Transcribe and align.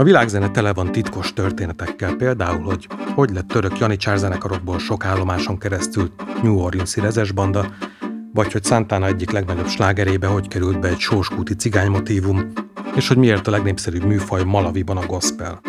A 0.00 0.02
világzene 0.02 0.50
tele 0.50 0.72
van 0.72 0.92
titkos 0.92 1.32
történetekkel, 1.32 2.14
például, 2.14 2.62
hogy 2.62 2.88
hogy 3.14 3.30
lett 3.30 3.48
török 3.48 3.78
Janicsár 3.78 4.18
zenekarokból 4.18 4.78
sok 4.78 5.04
állomáson 5.04 5.58
keresztül 5.58 6.12
New 6.42 6.58
Orleans-i 6.58 7.00
rezesbanda, 7.00 7.66
vagy 8.32 8.52
hogy 8.52 8.64
Santana 8.64 9.06
egyik 9.06 9.30
legnagyobb 9.30 9.68
slágerébe 9.68 10.26
hogy 10.26 10.48
került 10.48 10.80
be 10.80 10.88
egy 10.88 10.98
sóskúti 10.98 11.54
cigánymotívum, 11.54 12.52
és 12.96 13.08
hogy 13.08 13.16
miért 13.16 13.46
a 13.46 13.50
legnépszerűbb 13.50 14.04
műfaj 14.04 14.44
Malaviban 14.44 14.96
a 14.96 15.06
gospel. 15.06 15.60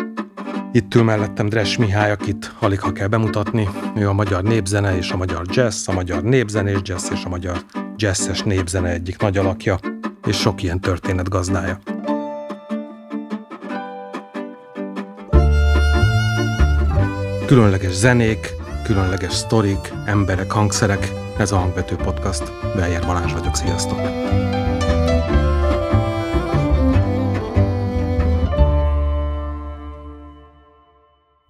Itt 0.72 0.94
ül 0.94 1.02
mellettem 1.02 1.48
Dres 1.48 1.76
Mihály, 1.76 2.10
akit 2.10 2.54
alig 2.58 2.80
ha 2.80 2.92
kell 2.92 3.08
bemutatni. 3.08 3.68
Ő 3.96 4.08
a 4.08 4.12
magyar 4.12 4.42
népzene 4.42 4.96
és 4.96 5.10
a 5.10 5.16
magyar 5.16 5.42
jazz, 5.50 5.88
a 5.88 5.92
magyar 5.92 6.22
népzenés 6.22 6.78
jazz 6.82 7.10
és 7.10 7.24
a 7.24 7.28
magyar 7.28 7.56
jazzes 7.96 8.42
népzene 8.42 8.88
egyik 8.88 9.18
nagy 9.18 9.38
alakja, 9.38 9.78
és 10.26 10.36
sok 10.36 10.62
ilyen 10.62 10.80
történet 10.80 11.28
gazdája. 11.28 11.78
Különleges 17.52 17.92
zenék, 17.92 18.54
különleges 18.84 19.32
sztorik, 19.32 19.92
emberek, 20.06 20.50
hangszerek, 20.52 21.12
ez 21.38 21.52
a 21.52 21.56
Hangvető 21.56 21.96
Podcast. 21.96 22.52
Beljer 22.76 23.06
Balázs 23.06 23.32
vagyok, 23.32 23.54
sziasztok! 23.54 23.98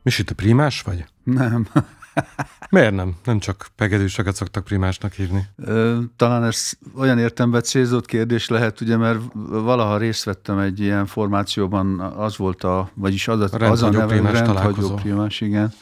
Misi, 0.02 0.24
te 0.24 0.34
primás 0.34 0.82
vagy? 0.82 1.04
Nem. 1.24 1.66
Miért 2.70 2.94
nem? 2.94 3.14
Nem 3.24 3.38
csak 3.38 3.66
pegedűsöket 3.76 4.34
szoktak 4.34 4.64
primásnak 4.64 5.12
hívni. 5.12 5.44
Ö, 5.56 5.98
talán 6.16 6.44
ez 6.44 6.72
olyan 6.96 7.18
értemben 7.18 7.62
célzott 7.62 8.06
kérdés 8.06 8.48
lehet, 8.48 8.80
ugye, 8.80 8.96
mert 8.96 9.20
valaha 9.48 9.96
részt 9.96 10.24
vettem 10.24 10.58
egy 10.58 10.80
ilyen 10.80 11.06
formációban, 11.06 12.00
az 12.00 12.36
volt 12.36 12.64
a, 12.64 12.90
vagyis 12.94 13.28
az 13.28 13.40
a, 13.40 13.64
a 13.64 13.70
az 13.70 13.82
a 13.82 13.90
neve, 13.90 14.06
primás 14.06 14.32
rendhagyó 14.32 14.94
primás, 14.94 15.40
igen, 15.40 15.72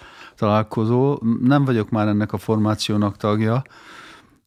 találkozó. 0.41 1.19
Nem 1.43 1.65
vagyok 1.65 1.91
már 1.91 2.09
ennek 2.09 2.33
a 2.33 2.39
formációnak 2.39 3.17
tagja. 3.17 3.63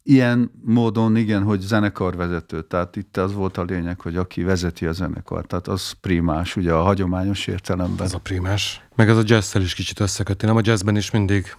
Ilyen 0.04 0.52
módon 0.66 1.16
igen, 1.16 1.44
hogy 1.44 1.60
zenekarvezető, 1.60 2.62
tehát 2.62 2.96
itt 2.96 3.18
az 3.18 3.34
volt 3.34 3.58
a 3.58 3.64
lényeg, 3.64 4.02
hogy 4.02 4.16
aki 4.18 4.44
vezeti 4.44 4.86
a 4.86 4.92
zenekart, 4.92 5.48
tehát 5.48 5.68
az 5.68 5.92
primás, 5.92 6.56
ugye 6.56 6.74
a 6.74 6.82
hagyományos 6.82 7.48
értelemben. 7.48 8.06
Ez 8.06 8.14
a 8.14 8.18
primás. 8.18 8.82
Meg 8.96 9.10
ez 9.10 9.18
a 9.18 9.22
jazzszel 9.26 9.62
is 9.62 9.74
kicsit 9.74 10.00
összeköti. 10.00 10.46
Nem 10.46 10.56
a 10.56 10.62
jazzben 10.64 10.96
is 10.96 11.12
mindig 11.12 11.56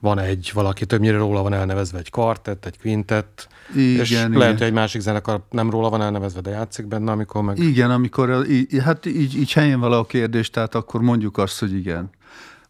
van 0.00 0.18
egy 0.18 0.50
valaki, 0.54 0.86
többnyire 0.86 1.16
róla 1.16 1.42
van 1.42 1.52
elnevezve 1.52 1.98
egy 1.98 2.10
kvartett, 2.10 2.66
egy 2.66 2.78
quintett, 2.78 3.48
Igen, 3.76 4.00
és 4.00 4.10
igen. 4.10 4.30
lehet, 4.30 4.58
hogy 4.58 4.66
egy 4.66 4.72
másik 4.72 5.00
zenekar 5.00 5.42
nem 5.50 5.70
róla 5.70 5.88
van 5.88 6.02
elnevezve, 6.02 6.40
de 6.40 6.50
játszik 6.50 6.86
benne, 6.86 7.10
amikor 7.10 7.42
meg... 7.42 7.58
Igen, 7.58 7.90
amikor 7.90 8.46
hát 8.84 9.06
így, 9.06 9.36
így 9.36 9.52
helyén 9.52 9.80
vala 9.80 9.98
a 9.98 10.04
kérdés, 10.04 10.50
tehát 10.50 10.74
akkor 10.74 11.00
mondjuk 11.00 11.38
azt, 11.38 11.60
hogy 11.60 11.74
igen, 11.74 12.10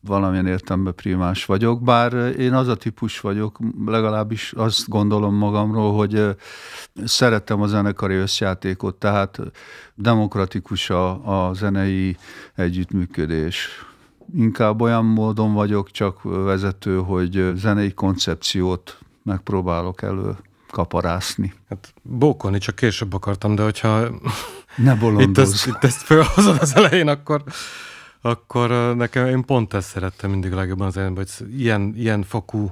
valamilyen 0.07 0.47
értelemben 0.47 0.95
primás 0.95 1.45
vagyok, 1.45 1.83
bár 1.83 2.13
én 2.39 2.53
az 2.53 2.69
a 2.69 2.77
típus 2.77 3.21
vagyok, 3.21 3.59
legalábbis 3.87 4.53
azt 4.53 4.89
gondolom 4.89 5.35
magamról, 5.35 5.95
hogy 5.95 6.15
ö, 6.15 6.31
szeretem 7.05 7.63
a 7.63 7.67
zenekari 7.67 8.15
összjátékot, 8.15 8.95
tehát 8.95 9.39
demokratikus 9.95 10.91
a, 10.91 11.49
a 11.49 11.55
zenei 11.55 12.17
együttműködés. 12.55 13.69
Inkább 14.37 14.81
olyan 14.81 15.05
módon 15.05 15.53
vagyok 15.53 15.91
csak 15.91 16.23
vezető, 16.23 16.97
hogy 16.97 17.53
zenei 17.55 17.93
koncepciót 17.93 18.99
megpróbálok 19.23 20.03
elő 20.03 20.37
Hát 21.69 21.95
bókolni 22.03 22.59
csak 22.59 22.75
később 22.75 23.15
akartam, 23.15 23.55
de 23.55 23.63
hogyha 23.63 24.09
Ne 24.77 24.97
itt 25.23 25.39
ezt, 25.39 25.67
itt 25.67 25.85
ezt 25.85 26.03
felhozod 26.03 26.57
az 26.61 26.77
elején, 26.77 27.09
akkor, 27.09 27.43
akkor 28.23 28.97
nekem 28.97 29.27
én 29.27 29.45
pont 29.45 29.75
ezt 29.75 29.89
szerettem 29.89 30.31
mindig 30.31 30.53
legjobban 30.53 30.87
az 30.87 30.97
elején, 30.97 31.17
hogy 31.17 31.29
ilyen, 31.59 31.93
ilyen 31.97 32.23
fokú 32.23 32.71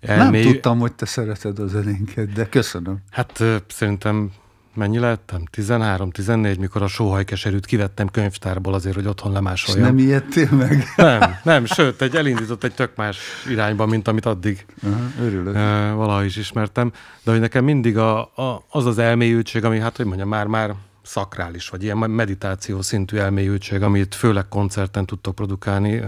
Nem 0.00 0.20
elmély... 0.20 0.52
tudtam, 0.52 0.78
hogy 0.78 0.92
te 0.92 1.06
szereted 1.06 1.58
a 1.58 1.66
zenénket, 1.66 2.32
de 2.32 2.48
köszönöm. 2.48 2.98
Hát 3.10 3.44
szerintem 3.68 4.30
mennyi 4.74 4.98
lettem? 4.98 5.42
13-14, 5.56 6.58
mikor 6.58 6.82
a 6.82 6.86
sóhajkeserűt 6.86 7.66
kivettem 7.66 8.08
könyvtárból 8.08 8.74
azért, 8.74 8.94
hogy 8.94 9.06
otthon 9.06 9.30
És 9.30 9.36
lemásoljam. 9.36 9.84
nem 9.84 9.98
ijedtél 9.98 10.48
meg? 10.50 10.84
Nem, 10.96 11.34
nem, 11.42 11.64
sőt, 11.64 12.02
egy 12.02 12.16
elindított 12.16 12.64
egy 12.64 12.74
tök 12.74 12.96
más 12.96 13.18
irányba, 13.48 13.86
mint 13.86 14.08
amit 14.08 14.26
addig 14.26 14.66
Aha, 14.82 15.00
örülök. 15.20 15.54
valahogy 15.94 16.24
is 16.24 16.36
ismertem, 16.36 16.92
de 17.24 17.30
hogy 17.30 17.40
nekem 17.40 17.64
mindig 17.64 17.98
a, 17.98 18.20
a, 18.20 18.64
az 18.68 18.86
az 18.86 18.98
elmélyültség, 18.98 19.64
ami 19.64 19.78
hát, 19.78 19.96
hogy 19.96 20.06
mondjam, 20.06 20.28
már, 20.28 20.46
már 20.46 20.74
szakrális, 21.08 21.68
vagy 21.68 21.82
ilyen 21.82 21.96
meditáció 21.96 22.82
szintű 22.82 23.16
elmélyültség, 23.16 23.82
amit 23.82 24.14
főleg 24.14 24.48
koncerten 24.48 25.06
tudtok 25.06 25.34
produkálni, 25.34 26.02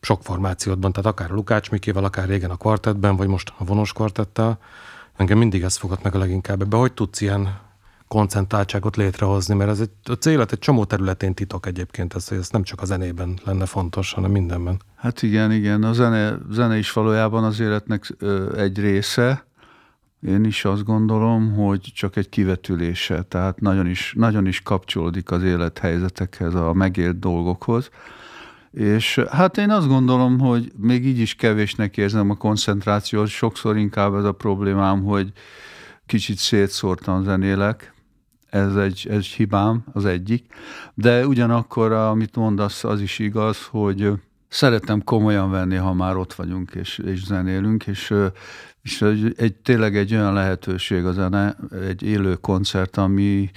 sok 0.00 0.22
formációdban, 0.22 0.92
tehát 0.92 1.10
akár 1.10 1.30
a 1.30 1.34
Lukács 1.34 1.70
Mikével, 1.70 2.04
akár 2.04 2.28
régen 2.28 2.50
a 2.50 2.56
kvartettben, 2.56 3.16
vagy 3.16 3.28
most 3.28 3.52
a 3.58 3.64
vonos 3.64 3.92
kvartettel, 3.92 4.58
engem 5.16 5.38
mindig 5.38 5.62
ez 5.62 5.76
fogott 5.76 6.02
meg 6.02 6.14
a 6.14 6.18
leginkább 6.18 6.62
ebbe, 6.62 6.76
hogy 6.76 6.92
tudsz 6.92 7.20
ilyen 7.20 7.58
koncentráltságot 8.08 8.96
létrehozni, 8.96 9.54
mert 9.54 9.70
ez 9.70 9.80
egy, 9.80 9.90
a 10.04 10.12
célet 10.12 10.52
egy 10.52 10.58
csomó 10.58 10.84
területén 10.84 11.34
titok 11.34 11.66
egyébként, 11.66 12.14
ez, 12.14 12.30
ez 12.30 12.48
nem 12.50 12.62
csak 12.62 12.80
a 12.82 12.84
zenében 12.84 13.38
lenne 13.44 13.66
fontos, 13.66 14.12
hanem 14.12 14.30
mindenben. 14.30 14.80
Hát 14.96 15.22
igen, 15.22 15.52
igen, 15.52 15.82
a 15.82 15.92
zene, 15.92 16.38
zene 16.50 16.78
is 16.78 16.92
valójában 16.92 17.44
az 17.44 17.60
életnek 17.60 18.16
egy 18.56 18.78
része. 18.78 19.44
Én 20.26 20.44
is 20.44 20.64
azt 20.64 20.84
gondolom, 20.84 21.54
hogy 21.54 21.80
csak 21.94 22.16
egy 22.16 22.28
kivetülése, 22.28 23.22
tehát 23.22 23.60
nagyon 23.60 23.86
is, 23.86 24.14
nagyon 24.16 24.46
is 24.46 24.60
kapcsolódik 24.60 25.30
az 25.30 25.42
élethelyzetekhez, 25.42 26.54
a 26.54 26.72
megélt 26.72 27.18
dolgokhoz. 27.18 27.90
És 28.70 29.20
hát 29.30 29.58
én 29.58 29.70
azt 29.70 29.88
gondolom, 29.88 30.38
hogy 30.38 30.72
még 30.76 31.06
így 31.06 31.18
is 31.18 31.34
kevésnek 31.34 31.96
érzem 31.96 32.30
a 32.30 32.34
koncentrációt, 32.34 33.28
sokszor 33.28 33.76
inkább 33.76 34.14
ez 34.14 34.24
a 34.24 34.32
problémám, 34.32 35.02
hogy 35.04 35.32
kicsit 36.06 36.36
szétszórtan 36.36 37.22
zenélek, 37.22 37.94
ez 38.50 38.76
egy, 38.76 39.06
ez 39.10 39.26
hibám, 39.26 39.84
az 39.92 40.04
egyik. 40.04 40.54
De 40.94 41.26
ugyanakkor, 41.26 41.92
amit 41.92 42.36
mondasz, 42.36 42.84
az 42.84 43.00
is 43.00 43.18
igaz, 43.18 43.66
hogy 43.66 44.12
szeretem 44.50 45.04
komolyan 45.04 45.50
venni, 45.50 45.76
ha 45.76 45.92
már 45.92 46.16
ott 46.16 46.34
vagyunk 46.34 46.70
és, 46.74 46.98
és 46.98 47.24
zenélünk, 47.24 47.86
és, 47.86 48.14
és 48.82 49.02
egy, 49.02 49.34
egy, 49.36 49.54
tényleg 49.54 49.96
egy 49.96 50.14
olyan 50.14 50.32
lehetőség 50.32 51.04
a 51.04 51.12
zene, 51.12 51.56
egy 51.88 52.02
élő 52.02 52.34
koncert, 52.34 52.96
ami 52.96 53.50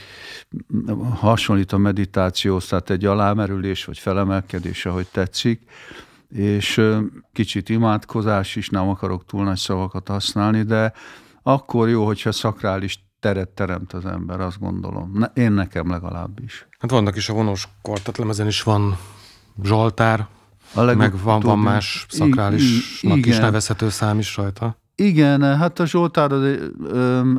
hasonlít 1.14 1.72
a 1.72 1.78
meditációhoz, 1.78 2.66
tehát 2.68 2.90
egy 2.90 3.06
alámerülés 3.06 3.86
vagy 3.86 3.98
felemelkedés, 3.98 4.86
ahogy 4.86 5.08
tetszik, 5.08 5.62
és 6.30 6.82
kicsit 7.34 7.70
imádkozás 7.70 8.56
is, 8.56 8.70
nem 8.70 8.90
akarok 8.90 9.26
túl 9.26 9.44
nagy 9.44 9.58
szavakat 9.58 10.08
használni, 10.08 10.64
de 10.64 10.94
akkor 11.44 11.90
jó, 11.90 12.06
hogyha 12.06 12.32
szakrális 12.32 13.04
teret 13.20 13.50
teremt 13.50 13.94
az 13.94 14.06
ember, 14.06 14.42
azt 14.42 14.60
gondolom. 14.60 15.12
Ne, 15.14 15.44
én 15.44 15.52
nekem 15.52 15.90
legalábbis. 15.90 16.68
Hát 16.80 16.92
vannak 16.92 17.16
is 17.16 17.30
a 17.30 17.34
vonos 17.34 17.68
kvartetlemezen 17.82 18.48
is 18.48 18.64
van 18.64 18.98
Zsoltár, 19.64 20.28
A 20.76 20.94
meg 20.94 21.22
van, 21.24 21.40
van 21.40 21.60
más 21.60 22.06
szakrálisnak 22.10 23.16
I- 23.16 23.20
is 23.20 23.26
igen. 23.26 23.42
nevezhető 23.42 23.90
szám 23.90 24.20
is 24.20 24.36
rajta. 24.36 24.82
Igen, 24.96 25.58
hát 25.58 25.80
a 25.80 25.86
Zsoltár, 25.86 26.32
az 26.32 26.44
egy, 26.44 26.72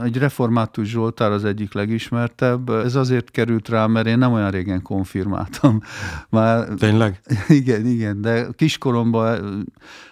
egy 0.02 0.16
református 0.16 0.88
Zsoltár 0.88 1.30
az 1.30 1.44
egyik 1.44 1.72
legismertebb. 1.72 2.68
Ez 2.68 2.94
azért 2.94 3.30
került 3.30 3.68
rá, 3.68 3.86
mert 3.86 4.06
én 4.06 4.18
nem 4.18 4.32
olyan 4.32 4.50
régen 4.50 4.82
konfirmáltam. 4.82 5.80
Már, 6.28 6.68
Tényleg? 6.68 7.20
igen, 7.48 7.86
igen, 7.86 8.20
de 8.20 8.46
kiskoromban, 8.56 9.64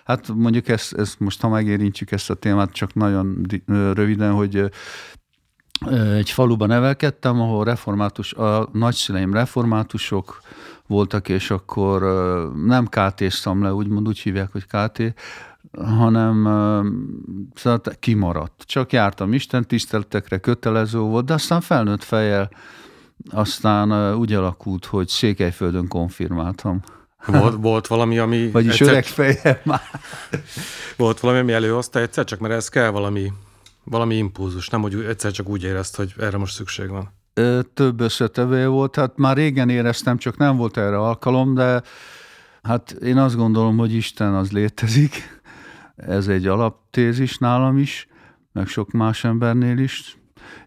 hát 0.04 0.28
mondjuk 0.34 0.68
ezt, 0.68 0.92
ezt 0.92 1.20
most, 1.20 1.40
ha 1.40 1.48
megérintjük 1.48 2.10
ezt 2.10 2.30
a 2.30 2.34
témát, 2.34 2.72
csak 2.72 2.94
nagyon 2.94 3.46
röviden, 3.92 4.32
hogy 4.32 4.70
egy 6.16 6.30
faluban 6.30 6.68
nevelkedtem, 6.68 7.40
ahol 7.40 7.64
református, 7.64 8.32
a 8.32 8.68
nagyszüleim 8.72 9.32
reformátusok 9.32 10.40
voltak, 10.92 11.28
és 11.28 11.50
akkor 11.50 12.02
nem 12.66 12.86
KT-ztam 12.86 13.62
le, 13.62 13.74
úgymond 13.74 14.08
úgy 14.08 14.18
hívják, 14.18 14.52
hogy 14.52 14.66
KT, 14.66 15.14
hanem 15.78 16.44
szóval 17.54 17.80
kimaradt. 18.00 18.62
Csak 18.66 18.92
jártam 18.92 19.32
Isten 19.32 19.66
tiszteletekre, 19.66 20.38
kötelező 20.38 20.98
volt, 20.98 21.24
de 21.24 21.34
aztán 21.34 21.60
felnőtt 21.60 22.02
fejjel 22.02 22.50
aztán 23.30 24.14
úgy 24.14 24.32
alakult, 24.32 24.84
hogy 24.84 25.08
Székelyföldön 25.08 25.88
konfirmáltam. 25.88 26.80
Volt, 27.26 27.56
volt 27.60 27.86
valami, 27.86 28.18
ami... 28.18 28.48
Vagyis 28.52 28.72
egyszer- 28.72 28.88
öreg 28.88 29.04
fejjel 29.04 29.60
már. 29.64 29.80
Volt 30.96 31.20
valami, 31.20 31.40
ami 31.40 31.52
előhozta 31.52 32.00
egyszer, 32.00 32.24
csak 32.24 32.38
mert 32.38 32.54
ez 32.54 32.68
kell 32.68 32.90
valami, 32.90 33.32
valami 33.84 34.16
impulzus, 34.16 34.68
nem 34.68 34.82
hogy 34.82 34.94
egyszer 34.94 35.30
csak 35.30 35.48
úgy 35.48 35.62
érezt, 35.62 35.96
hogy 35.96 36.14
erre 36.18 36.36
most 36.36 36.54
szükség 36.54 36.88
van. 36.88 37.21
Több 37.74 38.00
összetevője 38.00 38.66
volt, 38.66 38.96
hát 38.96 39.16
már 39.16 39.36
régen 39.36 39.68
éreztem, 39.68 40.16
csak 40.16 40.36
nem 40.36 40.56
volt 40.56 40.76
erre 40.76 40.98
alkalom, 40.98 41.54
de 41.54 41.82
hát 42.62 42.90
én 42.90 43.16
azt 43.16 43.36
gondolom, 43.36 43.76
hogy 43.76 43.94
Isten 43.94 44.34
az 44.34 44.52
létezik. 44.52 45.40
Ez 45.96 46.28
egy 46.28 46.46
alaptézis 46.46 47.38
nálam 47.38 47.78
is, 47.78 48.06
meg 48.52 48.66
sok 48.66 48.90
más 48.90 49.24
embernél 49.24 49.78
is, 49.78 50.16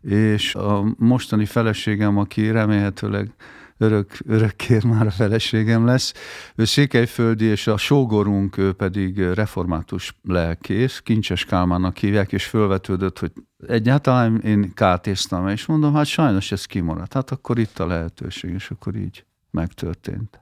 és 0.01 0.55
a 0.55 0.95
mostani 0.97 1.45
feleségem, 1.45 2.17
aki 2.17 2.51
remélhetőleg 2.51 3.33
örök, 3.77 4.17
örökkér 4.25 4.83
már 4.83 5.05
a 5.05 5.11
feleségem 5.11 5.85
lesz. 5.85 6.13
Ő 6.55 6.65
székelyföldi, 6.65 7.45
és 7.45 7.67
a 7.67 7.77
sógorunk 7.77 8.57
ő 8.57 8.73
pedig 8.73 9.19
református 9.19 10.15
lelkész, 10.23 10.99
Kincses 10.99 11.45
Kálmánnak 11.45 11.97
hívják, 11.97 12.31
és 12.31 12.45
fölvetődött, 12.45 13.19
hogy 13.19 13.31
egyáltalán 13.67 14.41
én 14.41 14.73
kátéztam, 14.73 15.47
és 15.47 15.65
mondom, 15.65 15.93
hát 15.93 16.05
sajnos 16.05 16.51
ez 16.51 16.65
kimaradt. 16.65 17.13
Hát 17.13 17.31
akkor 17.31 17.59
itt 17.59 17.79
a 17.79 17.87
lehetőség, 17.87 18.51
és 18.53 18.69
akkor 18.69 18.95
így 18.95 19.25
megtörtént. 19.51 20.39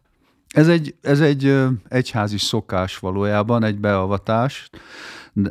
Ez 0.54 0.68
egy, 0.68 0.96
ez 1.02 1.22
egy 1.22 1.58
egyházi 1.88 2.38
szokás 2.38 2.98
valójában, 2.98 3.64
egy 3.64 3.80
beavatás. 3.80 4.70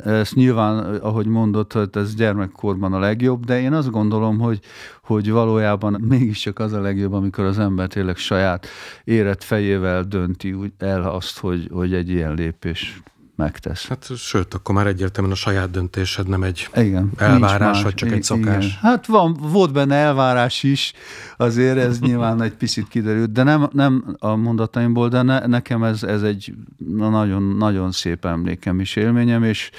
Ezt 0.03 0.35
nyilván, 0.35 0.95
ahogy 0.95 1.25
hogy 1.25 1.95
ez 1.95 2.15
gyermekkorban 2.15 2.93
a 2.93 2.99
legjobb, 2.99 3.45
de 3.45 3.61
én 3.61 3.73
azt 3.73 3.89
gondolom, 3.89 4.39
hogy, 4.39 4.59
hogy 5.03 5.31
valójában 5.31 6.01
mégiscsak 6.07 6.59
az 6.59 6.73
a 6.73 6.81
legjobb, 6.81 7.13
amikor 7.13 7.43
az 7.43 7.59
ember 7.59 7.87
tényleg 7.87 8.15
saját 8.15 8.67
érett 9.03 9.43
fejével 9.43 10.03
dönti 10.03 10.55
el 10.77 11.03
azt, 11.03 11.39
hogy, 11.39 11.69
hogy 11.71 11.93
egy 11.93 12.09
ilyen 12.09 12.33
lépés 12.33 13.01
megtesz. 13.35 13.87
Hát 13.87 14.17
sőt, 14.17 14.53
akkor 14.53 14.75
már 14.75 14.87
egyértelműen 14.87 15.35
a 15.35 15.37
saját 15.37 15.69
döntésed 15.69 16.27
nem 16.27 16.43
egy 16.43 16.69
igen, 16.75 17.11
elvárás, 17.17 17.83
vagy 17.83 17.93
csak 17.93 18.11
egy 18.11 18.23
szokás. 18.23 18.65
Igen. 18.65 18.77
Hát 18.81 19.05
van, 19.05 19.33
volt 19.33 19.73
benne 19.73 19.95
elvárás 19.95 20.63
is, 20.63 20.93
azért 21.37 21.77
ez 21.77 21.99
nyilván 22.07 22.41
egy 22.41 22.53
picit 22.53 22.87
kiderült, 22.87 23.31
de 23.31 23.43
nem, 23.43 23.69
nem 23.71 24.15
a 24.19 24.35
mondataimból, 24.35 25.09
de 25.09 25.21
ne, 25.21 25.45
nekem 25.45 25.83
ez, 25.83 26.03
ez 26.03 26.21
egy 26.21 26.53
nagyon, 26.77 27.43
nagyon 27.43 27.91
szép 27.91 28.25
emlékem 28.25 28.79
is 28.79 28.95
élményem, 28.95 29.43
és, 29.43 29.69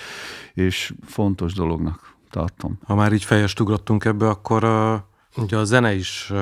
és 0.55 0.93
fontos 1.07 1.53
dolognak 1.53 2.15
tartom. 2.31 2.79
Ha 2.85 2.95
már 2.95 3.13
így 3.13 3.25
fejest 3.25 3.61
ugrottunk 3.61 4.05
ebbe, 4.05 4.29
akkor 4.29 4.65
uh, 4.65 5.43
ugye 5.43 5.57
a 5.57 5.65
zene 5.65 5.95
is 5.95 6.29
uh, 6.31 6.39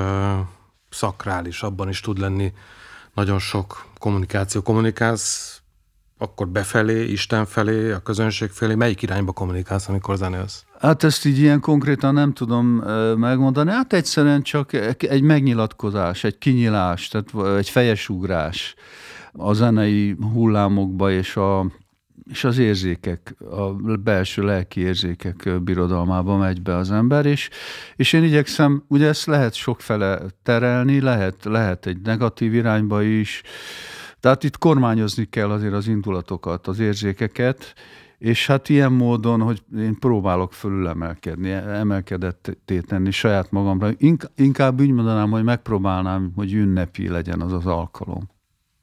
szakrális, 0.90 1.62
abban 1.62 1.88
is 1.88 2.00
tud 2.00 2.18
lenni 2.18 2.52
nagyon 3.14 3.38
sok 3.38 3.86
kommunikáció. 3.98 4.62
Kommunikálsz 4.62 5.61
akkor 6.22 6.48
befelé, 6.48 7.04
Isten 7.04 7.46
felé, 7.46 7.90
a 7.90 7.98
közönség 7.98 8.50
felé, 8.50 8.74
melyik 8.74 9.02
irányba 9.02 9.32
kommunikálsz, 9.32 9.88
amikor 9.88 10.16
zenélsz? 10.16 10.64
Hát 10.78 11.02
ezt 11.02 11.24
így 11.24 11.38
ilyen 11.38 11.60
konkrétan 11.60 12.14
nem 12.14 12.32
tudom 12.32 12.66
megmondani. 13.16 13.70
Hát 13.70 13.92
egyszerűen 13.92 14.42
csak 14.42 14.72
egy 14.98 15.22
megnyilatkozás, 15.22 16.24
egy 16.24 16.38
kinyilás, 16.38 17.08
tehát 17.08 17.56
egy 17.56 17.68
fejesugrás 17.68 18.74
a 19.32 19.52
zenei 19.52 20.16
hullámokba 20.32 21.10
és 21.10 21.36
a 21.36 21.66
és 22.30 22.44
az 22.44 22.58
érzékek, 22.58 23.34
a 23.50 23.72
belső 23.96 24.42
lelki 24.42 24.80
érzékek 24.80 25.62
birodalmába 25.62 26.36
megy 26.36 26.62
be 26.62 26.76
az 26.76 26.90
ember, 26.90 27.26
és, 27.26 27.48
és 27.96 28.12
én 28.12 28.22
igyekszem, 28.22 28.84
ugye 28.88 29.08
ezt 29.08 29.26
lehet 29.26 29.54
sokfele 29.54 30.20
terelni, 30.42 31.00
lehet, 31.00 31.44
lehet 31.44 31.86
egy 31.86 32.00
negatív 32.00 32.54
irányba 32.54 33.02
is, 33.02 33.42
tehát 34.22 34.44
itt 34.44 34.58
kormányozni 34.58 35.24
kell 35.24 35.50
azért 35.50 35.72
az 35.72 35.88
indulatokat, 35.88 36.66
az 36.66 36.78
érzékeket, 36.78 37.74
és 38.18 38.46
hát 38.46 38.68
ilyen 38.68 38.92
módon, 38.92 39.40
hogy 39.40 39.62
én 39.78 39.98
próbálok 39.98 40.52
fölülemelkedni, 40.52 41.50
emelkedetté 41.50 42.80
tenni 42.80 43.10
saját 43.10 43.50
magamra. 43.50 43.90
Inkább 44.34 44.80
úgy 44.80 44.90
mondanám, 44.90 45.30
hogy 45.30 45.44
megpróbálnám, 45.44 46.32
hogy 46.36 46.52
ünnepi 46.52 47.08
legyen 47.08 47.40
az 47.40 47.52
az 47.52 47.66
alkalom. 47.66 48.31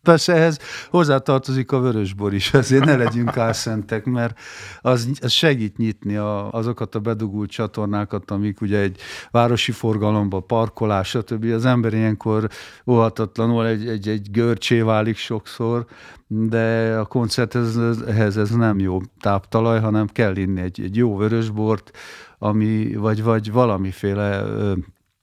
Persze 0.10 0.34
ehhez 0.34 0.60
hozzátartozik 0.90 1.72
a 1.72 1.80
vörösbor 1.80 2.34
is, 2.34 2.54
ezért 2.54 2.86
ne 2.86 2.96
legyünk 2.96 3.38
álszentek, 3.38 4.06
mert 4.06 4.40
az, 4.82 5.10
az 5.22 5.32
segít 5.32 5.78
nyitni 5.78 6.16
a, 6.16 6.52
azokat 6.52 6.96
a 6.96 7.00
bedugult 7.00 7.50
csatornákat, 7.50 8.32
amik 8.32 8.62
ugye 8.62 8.80
egy 8.80 9.00
városi 9.32 9.72
forgalomba, 9.72 10.40
parkolás, 10.40 11.08
stb. 11.08 11.44
Az 11.44 11.66
ember 11.66 11.94
ilyenkor 11.94 12.50
óhatatlanul 12.88 13.68
egy, 13.68 13.88
egy, 13.88 14.08
egy 14.08 14.32
görcsé 14.32 14.82
válik 14.82 15.18
sokszor, 15.18 15.86
de 16.28 16.96
a 16.98 17.06
koncert 17.06 17.56
ez, 17.56 17.78
ehhez 18.08 18.38
ez 18.38 18.50
nem 18.50 18.80
jó 18.80 19.02
táptalaj, 19.20 19.80
hanem 19.80 20.08
kell 20.08 20.36
inni 20.36 20.62
egy, 20.62 20.82
egy 20.82 20.96
jó 20.96 21.18
vörösbort, 21.18 21.98
ami, 22.38 22.96
vagy, 22.96 23.24
vagy 23.24 23.52
valamiféle 23.52 24.42
ö, 24.42 24.74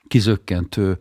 kizökkentő 0.09 0.99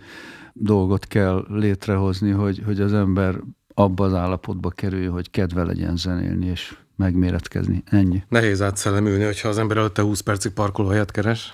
dolgot 0.58 1.06
kell 1.06 1.46
létrehozni, 1.50 2.32
hogy, 2.32 2.62
hogy 2.66 2.82
az 2.82 2.94
ember 2.94 3.36
abba 3.76 4.06
az 4.06 4.14
állapotba 4.14 4.70
kerül, 4.70 5.12
hogy 5.12 5.32
kedve 5.32 5.64
legyen 5.64 5.98
zenélni, 5.98 6.46
és 6.46 6.78
megméretkezni. 6.96 7.84
Ennyi. 7.86 8.24
Nehéz 8.30 8.62
átszellemülni, 8.62 9.24
hogyha 9.24 9.50
az 9.50 9.58
ember 9.58 9.78
előtte 9.78 10.02
20 10.02 10.20
percig 10.20 10.52
parkolóhelyet 10.52 11.12
keres. 11.12 11.54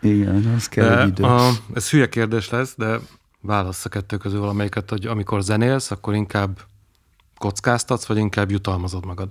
Igen, 0.00 0.52
az 0.56 0.68
kell 0.68 0.96
de 0.96 1.06
idő. 1.06 1.22
A, 1.22 1.50
ez 1.74 1.90
hülye 1.90 2.08
kérdés 2.08 2.50
lesz, 2.50 2.74
de 2.76 2.98
válasz 3.40 3.84
a 3.84 3.88
kettő 3.88 4.16
közül 4.16 4.40
valamelyiket, 4.40 4.90
hogy 4.90 5.06
amikor 5.06 5.42
zenélsz, 5.42 5.90
akkor 5.90 6.14
inkább 6.14 6.58
kockáztatsz, 7.38 8.06
vagy 8.06 8.16
inkább 8.16 8.50
jutalmazod 8.50 9.06
magad? 9.06 9.28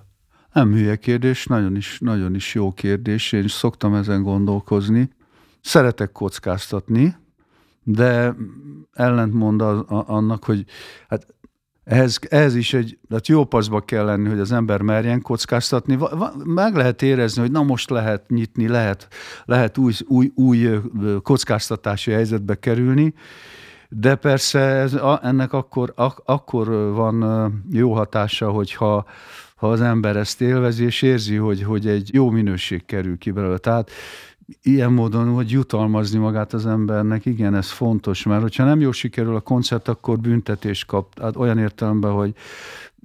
Nem 0.53 0.71
hülye 0.71 0.95
kérdés, 0.95 1.45
nagyon 1.45 1.75
is, 1.75 1.97
nagyon 1.99 2.35
is 2.35 2.53
jó 2.53 2.71
kérdés. 2.71 3.31
Én 3.31 3.43
is 3.43 3.51
szoktam 3.51 3.93
ezen 3.93 4.23
gondolkozni. 4.23 5.09
Szeretek 5.61 6.11
kockáztatni, 6.11 7.15
de 7.83 8.35
ellentmond 8.93 9.61
az, 9.61 9.79
annak, 9.87 10.43
hogy 10.43 10.65
hát 11.07 11.33
ehhez, 11.83 12.19
ehhez 12.29 12.55
is 12.55 12.73
egy, 12.73 12.97
tehát 13.09 13.27
jó 13.27 13.43
paszba 13.43 13.81
kell 13.81 14.05
lenni, 14.05 14.29
hogy 14.29 14.39
az 14.39 14.51
ember 14.51 14.81
merjen 14.81 15.21
kockáztatni. 15.21 15.97
Meg 16.43 16.75
lehet 16.75 17.01
érezni, 17.01 17.41
hogy 17.41 17.51
na 17.51 17.63
most 17.63 17.89
lehet 17.89 18.29
nyitni, 18.29 18.67
lehet, 18.67 19.07
lehet 19.45 19.77
új, 19.77 19.93
új, 20.07 20.31
új 20.35 20.69
kockáztatási 21.21 22.11
helyzetbe 22.11 22.55
kerülni, 22.55 23.13
de 23.89 24.15
persze 24.15 24.59
ez, 24.59 24.97
ennek 25.21 25.53
akkor, 25.53 25.93
ak, 25.95 26.21
akkor 26.25 26.67
van 26.93 27.63
jó 27.71 27.93
hatása, 27.93 28.49
hogyha 28.49 29.05
ha 29.63 29.69
az 29.69 29.81
ember 29.81 30.15
ezt 30.15 30.41
élvezi, 30.41 30.83
és 30.83 31.01
érzi, 31.01 31.35
hogy, 31.35 31.63
hogy 31.63 31.87
egy 31.87 32.13
jó 32.13 32.29
minőség 32.29 32.85
kerül 32.85 33.17
ki 33.17 33.31
belőle. 33.31 33.57
Tehát 33.57 33.91
ilyen 34.61 34.91
módon, 34.91 35.33
hogy 35.33 35.51
jutalmazni 35.51 36.19
magát 36.19 36.53
az 36.53 36.65
embernek, 36.65 37.25
igen, 37.25 37.55
ez 37.55 37.69
fontos, 37.69 38.23
mert 38.23 38.41
hogyha 38.41 38.63
nem 38.63 38.79
jó 38.79 38.91
sikerül 38.91 39.35
a 39.35 39.39
koncert, 39.39 39.87
akkor 39.87 40.19
büntetés 40.19 40.85
kap. 40.85 41.19
Hát 41.19 41.35
olyan 41.35 41.57
értelemben, 41.57 42.11
hogy 42.11 42.33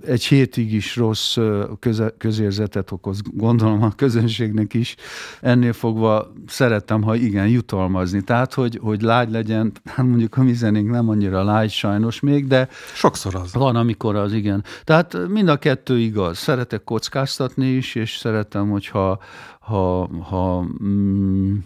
egy 0.07 0.25
hétig 0.25 0.73
is 0.73 0.97
rossz 0.97 1.39
köze, 1.79 2.15
közérzetet 2.19 2.91
okoz, 2.91 3.21
gondolom 3.35 3.83
a 3.83 3.91
közönségnek 3.91 4.75
is. 4.75 4.97
Ennél 5.41 5.73
fogva 5.73 6.33
szeretem, 6.47 7.03
ha 7.03 7.15
igen, 7.15 7.49
jutalmazni. 7.49 8.23
Tehát, 8.23 8.55
hogy, 8.55 8.79
hogy 8.83 9.03
lágy 9.03 9.31
legyen, 9.31 9.73
hát 9.85 10.07
mondjuk 10.07 10.37
a 10.37 10.43
mi 10.43 10.53
zenénk 10.53 10.91
nem 10.91 11.09
annyira 11.09 11.45
lágy 11.45 11.71
sajnos 11.71 12.21
még, 12.21 12.47
de 12.47 12.69
sokszor 12.95 13.35
az. 13.35 13.53
Van, 13.53 13.77
amikor 13.77 14.17
az, 14.17 14.33
igen. 14.33 14.65
Tehát 14.85 15.29
mind 15.29 15.49
a 15.49 15.57
kettő 15.57 15.99
igaz. 15.99 16.39
Szeretek 16.39 16.85
kockáztatni 16.85 17.67
is, 17.67 17.95
és 17.95 18.17
szeretem, 18.17 18.71
hogyha 18.71 19.19
ha, 19.61 20.09
ha 20.23 20.67
mm, 20.83 21.57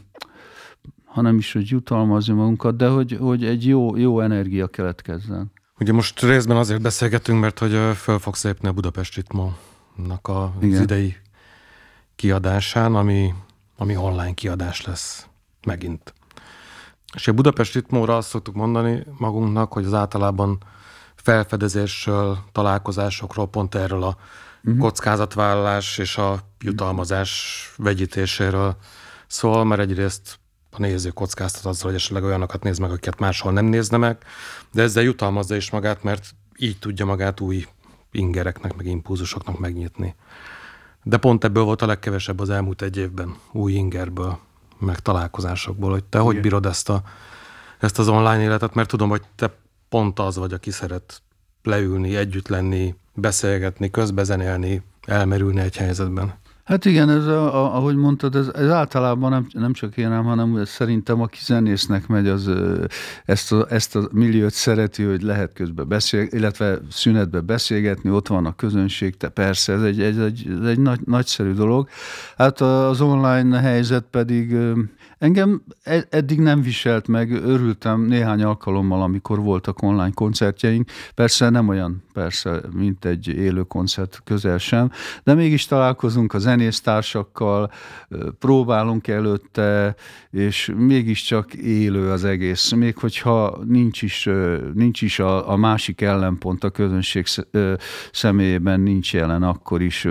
ha 1.05 1.21
nem 1.21 1.37
is, 1.37 1.53
hogy 1.53 1.69
jutalmazni 1.69 2.35
magunkat, 2.35 2.77
de 2.77 2.89
hogy, 2.89 3.17
hogy 3.21 3.45
egy 3.45 3.67
jó, 3.67 3.97
jó 3.97 4.21
energia 4.21 4.67
keletkezzen. 4.67 5.53
Ugye 5.83 5.93
most 5.93 6.21
részben 6.21 6.57
azért 6.57 6.81
beszélgetünk, 6.81 7.41
mert 7.41 7.59
hogy 7.59 7.97
föl 7.97 8.19
fogsz 8.19 8.45
lépni 8.45 8.69
a 8.69 8.73
Budapest 8.73 9.15
Ritmo-nak 9.15 10.29
az 10.29 10.49
Igen. 10.61 10.83
idei 10.83 11.17
kiadásán, 12.17 12.95
ami, 12.95 13.35
ami 13.77 13.97
online 13.97 14.35
kiadás 14.35 14.85
lesz 14.85 15.27
megint. 15.67 16.15
És 17.15 17.29
a 17.29 17.33
Budapest 17.33 17.75
Ritmóra 17.75 18.17
azt 18.17 18.29
szoktuk 18.29 18.55
mondani 18.55 19.07
magunknak, 19.19 19.73
hogy 19.73 19.85
az 19.85 19.95
általában 19.95 20.59
felfedezésről, 21.15 22.39
találkozásokról, 22.53 23.49
pont 23.49 23.75
erről 23.75 24.03
a 24.03 24.17
uh-huh. 24.65 24.81
kockázatvállalás 24.81 25.99
és 25.99 26.17
a 26.17 26.39
jutalmazás 26.61 27.73
vegyítéséről 27.77 28.77
szól, 29.27 29.65
mert 29.65 29.81
egyrészt 29.81 30.39
a 30.73 30.81
néző 30.81 31.11
kockáztat 31.11 31.65
azzal, 31.65 31.87
hogy 31.87 31.95
esetleg 31.95 32.25
olyanokat 32.25 32.63
néz 32.63 32.79
meg, 32.79 32.91
akiket 32.91 33.19
máshol 33.19 33.53
nem 33.53 33.65
nézne 33.65 33.97
meg, 33.97 34.19
de 34.73 34.83
ezzel 34.83 35.03
jutalmazza 35.03 35.57
is 35.57 35.71
magát, 35.71 36.03
mert 36.03 36.35
így 36.57 36.79
tudja 36.79 37.05
magát 37.05 37.41
új 37.41 37.67
ingereknek, 38.11 38.77
meg 38.77 38.87
impulzusoknak 38.87 39.59
megnyitni. 39.59 40.15
De 41.03 41.17
pont 41.17 41.45
ebből 41.45 41.63
volt 41.63 41.83
a 41.83 41.87
legkevesebb 41.87 42.41
az 42.41 42.51
elmúlt 42.51 42.83
egy 42.83 42.97
évben, 42.97 43.37
új 43.53 43.73
ingerből, 43.73 44.39
meg 44.79 44.99
találkozásokból, 44.99 45.91
hogy 45.91 46.05
te 46.05 46.19
Igen. 46.19 46.33
hogy 46.33 46.41
bírod 46.41 46.67
ezt, 46.67 46.89
a, 46.89 47.03
ezt 47.79 47.99
az 47.99 48.09
online 48.09 48.43
életet, 48.43 48.75
mert 48.75 48.89
tudom, 48.89 49.09
hogy 49.09 49.23
te 49.37 49.55
pont 49.89 50.19
az 50.19 50.37
vagy, 50.37 50.53
aki 50.53 50.71
szeret 50.71 51.23
leülni, 51.63 52.17
együtt 52.17 52.49
lenni, 52.49 52.95
beszélgetni, 53.15 53.91
közbezenélni, 53.91 54.83
elmerülni 55.07 55.61
egy 55.61 55.77
helyzetben. 55.77 56.35
Hát 56.65 56.85
igen, 56.85 57.11
ez 57.11 57.27
a, 57.27 57.55
a, 57.55 57.77
ahogy 57.77 57.97
mondtad, 57.97 58.35
ez, 58.35 58.49
ez 58.55 58.69
általában 58.69 59.31
nem, 59.31 59.47
nem 59.53 59.73
csak 59.73 59.97
én, 59.97 60.23
hanem 60.23 60.65
szerintem 60.65 61.21
aki 61.21 61.39
zenésznek 61.43 62.07
megy, 62.07 62.29
az 62.29 62.51
ezt 63.25 63.53
a, 63.53 63.67
ezt 63.71 63.97
a 63.97 64.09
milliót 64.13 64.53
szereti, 64.53 65.03
hogy 65.03 65.23
lehet 65.23 65.53
közben 65.53 65.89
beszél, 65.89 66.27
illetve 66.31 66.79
szünetbe 66.91 67.41
beszélgetni, 67.41 68.11
ott 68.11 68.29
van 68.29 68.47
a 68.47 68.55
közönség, 68.55 69.17
te 69.17 69.29
persze, 69.29 69.73
ez 69.73 69.83
egy, 69.83 70.01
egy, 70.01 70.19
egy, 70.19 70.47
ez 70.61 70.67
egy 70.67 70.79
nagy, 70.79 71.01
nagyszerű 71.05 71.53
dolog. 71.53 71.89
Hát 72.37 72.61
az 72.61 73.01
online 73.01 73.61
helyzet 73.61 74.05
pedig 74.11 74.57
Engem 75.23 75.63
eddig 76.11 76.39
nem 76.41 76.63
viselt 76.63 77.09
meg, 77.09 77.31
örültem 77.31 78.01
néhány 78.01 78.43
alkalommal, 78.43 79.03
amikor 79.03 79.39
voltak 79.39 79.83
online 79.83 80.11
koncertjeink. 80.15 80.91
Persze 81.15 81.49
nem 81.49 81.69
olyan, 81.69 82.03
persze, 82.13 82.61
mint 82.73 83.05
egy 83.05 83.29
élő 83.29 83.63
koncert 83.63 84.21
közel 84.25 84.59
sem, 84.59 84.91
de 85.25 85.35
mégis 85.35 85.67
találkozunk 85.67 86.35
a 86.35 86.39
zenésztársakkal, 86.39 87.71
próbálunk 88.39 89.09
előtte, 89.09 89.95
és 90.31 90.73
mégiscsak 90.77 91.55
élő 91.55 92.11
az 92.11 92.25
egész. 92.25 92.73
Még 92.73 92.97
hogyha 92.97 93.59
nincs 93.67 94.03
is, 94.03 94.29
nincs 94.75 95.03
is 95.03 95.19
a, 95.19 95.51
a 95.51 95.57
másik 95.57 96.01
ellenpont 96.01 96.65
a 96.65 96.71
közönség 96.71 97.27
személyében 98.13 98.81
nincs 98.81 99.15
jelen, 99.15 99.43
akkor 99.43 99.83
is 99.83 100.07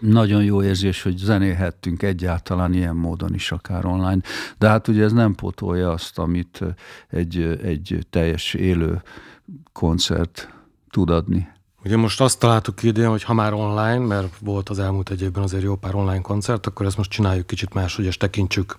nagyon 0.00 0.44
jó 0.44 0.62
érzés, 0.62 1.02
hogy 1.02 1.16
zenélhettünk 1.16 2.02
egyáltalán 2.02 2.74
ilyen 2.74 2.96
módon 2.96 3.34
is, 3.34 3.52
akár 3.52 3.84
online. 3.84 4.20
De 4.58 4.68
hát 4.68 4.88
ugye 4.88 5.04
ez 5.04 5.12
nem 5.12 5.34
pótolja 5.34 5.90
azt, 5.90 6.18
amit 6.18 6.60
egy, 7.08 7.58
egy 7.62 8.06
teljes 8.10 8.54
élő 8.54 9.02
koncert 9.72 10.48
tud 10.90 11.10
adni. 11.10 11.48
Ugye 11.84 11.96
most 11.96 12.20
azt 12.20 12.38
találtuk 12.38 12.74
ki 12.74 12.86
idén, 12.86 13.08
hogy 13.08 13.22
ha 13.22 13.32
már 13.32 13.52
online, 13.52 13.98
mert 13.98 14.34
volt 14.40 14.68
az 14.68 14.78
elmúlt 14.78 15.10
egy 15.10 15.22
évben 15.22 15.42
azért 15.42 15.62
jó 15.62 15.76
pár 15.76 15.94
online 15.94 16.20
koncert, 16.20 16.66
akkor 16.66 16.86
ezt 16.86 16.96
most 16.96 17.10
csináljuk 17.10 17.46
kicsit 17.46 17.74
máshogy, 17.74 18.04
és 18.04 18.16
tekintsük 18.16 18.74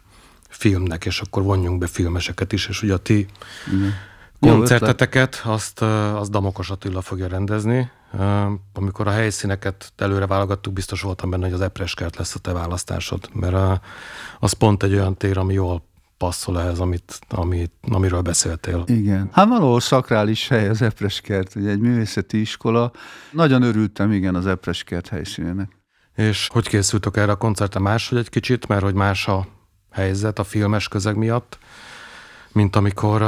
filmnek, 0.49 1.05
és 1.05 1.19
akkor 1.19 1.43
vonjunk 1.43 1.79
be 1.79 1.87
filmeseket 1.87 2.53
is, 2.53 2.67
és 2.67 2.81
ugye 2.81 2.93
a 2.93 2.97
ti 2.97 3.27
Igen. 3.67 3.93
koncerteteket, 4.39 5.41
azt, 5.43 5.81
azt 5.81 6.31
Damokos 6.31 6.69
Attila 6.69 7.01
fogja 7.01 7.27
rendezni. 7.27 7.91
Amikor 8.73 9.07
a 9.07 9.11
helyszíneket 9.11 9.93
előre 9.97 10.27
válogattuk, 10.27 10.73
biztos 10.73 11.01
voltam 11.01 11.29
benne, 11.29 11.43
hogy 11.43 11.53
az 11.53 11.61
Epreskert 11.61 12.15
lesz 12.15 12.35
a 12.35 12.39
te 12.39 12.53
választásod, 12.53 13.29
mert 13.33 13.81
az 14.39 14.51
pont 14.53 14.83
egy 14.83 14.93
olyan 14.93 15.17
tér, 15.17 15.37
ami 15.37 15.53
jól 15.53 15.83
passzol 16.17 16.61
ehhez, 16.61 16.79
amit, 16.79 17.19
amit, 17.29 17.71
amiről 17.81 18.21
beszéltél. 18.21 18.83
Igen. 18.85 19.29
Hát 19.31 19.47
valahol 19.47 19.79
szakrális 19.79 20.47
hely 20.47 20.69
az 20.69 20.81
Epreskert, 20.81 21.55
ugye 21.55 21.69
egy 21.69 21.79
művészeti 21.79 22.39
iskola. 22.39 22.91
Nagyon 23.31 23.61
örültem, 23.61 24.11
igen, 24.11 24.35
az 24.35 24.47
Epreskert 24.47 25.07
helyszínének. 25.07 25.77
És 26.15 26.47
hogy 26.51 26.67
készültök 26.67 27.17
erre 27.17 27.31
a 27.31 27.35
koncertre 27.35 27.79
máshogy 27.79 28.17
egy 28.17 28.29
kicsit, 28.29 28.67
mert 28.67 28.83
hogy 28.83 28.93
más 28.93 29.27
a 29.27 29.47
helyzet 29.91 30.39
a 30.39 30.43
filmes 30.43 30.87
közeg 30.87 31.15
miatt, 31.15 31.57
mint 32.51 32.75
amikor, 32.75 33.25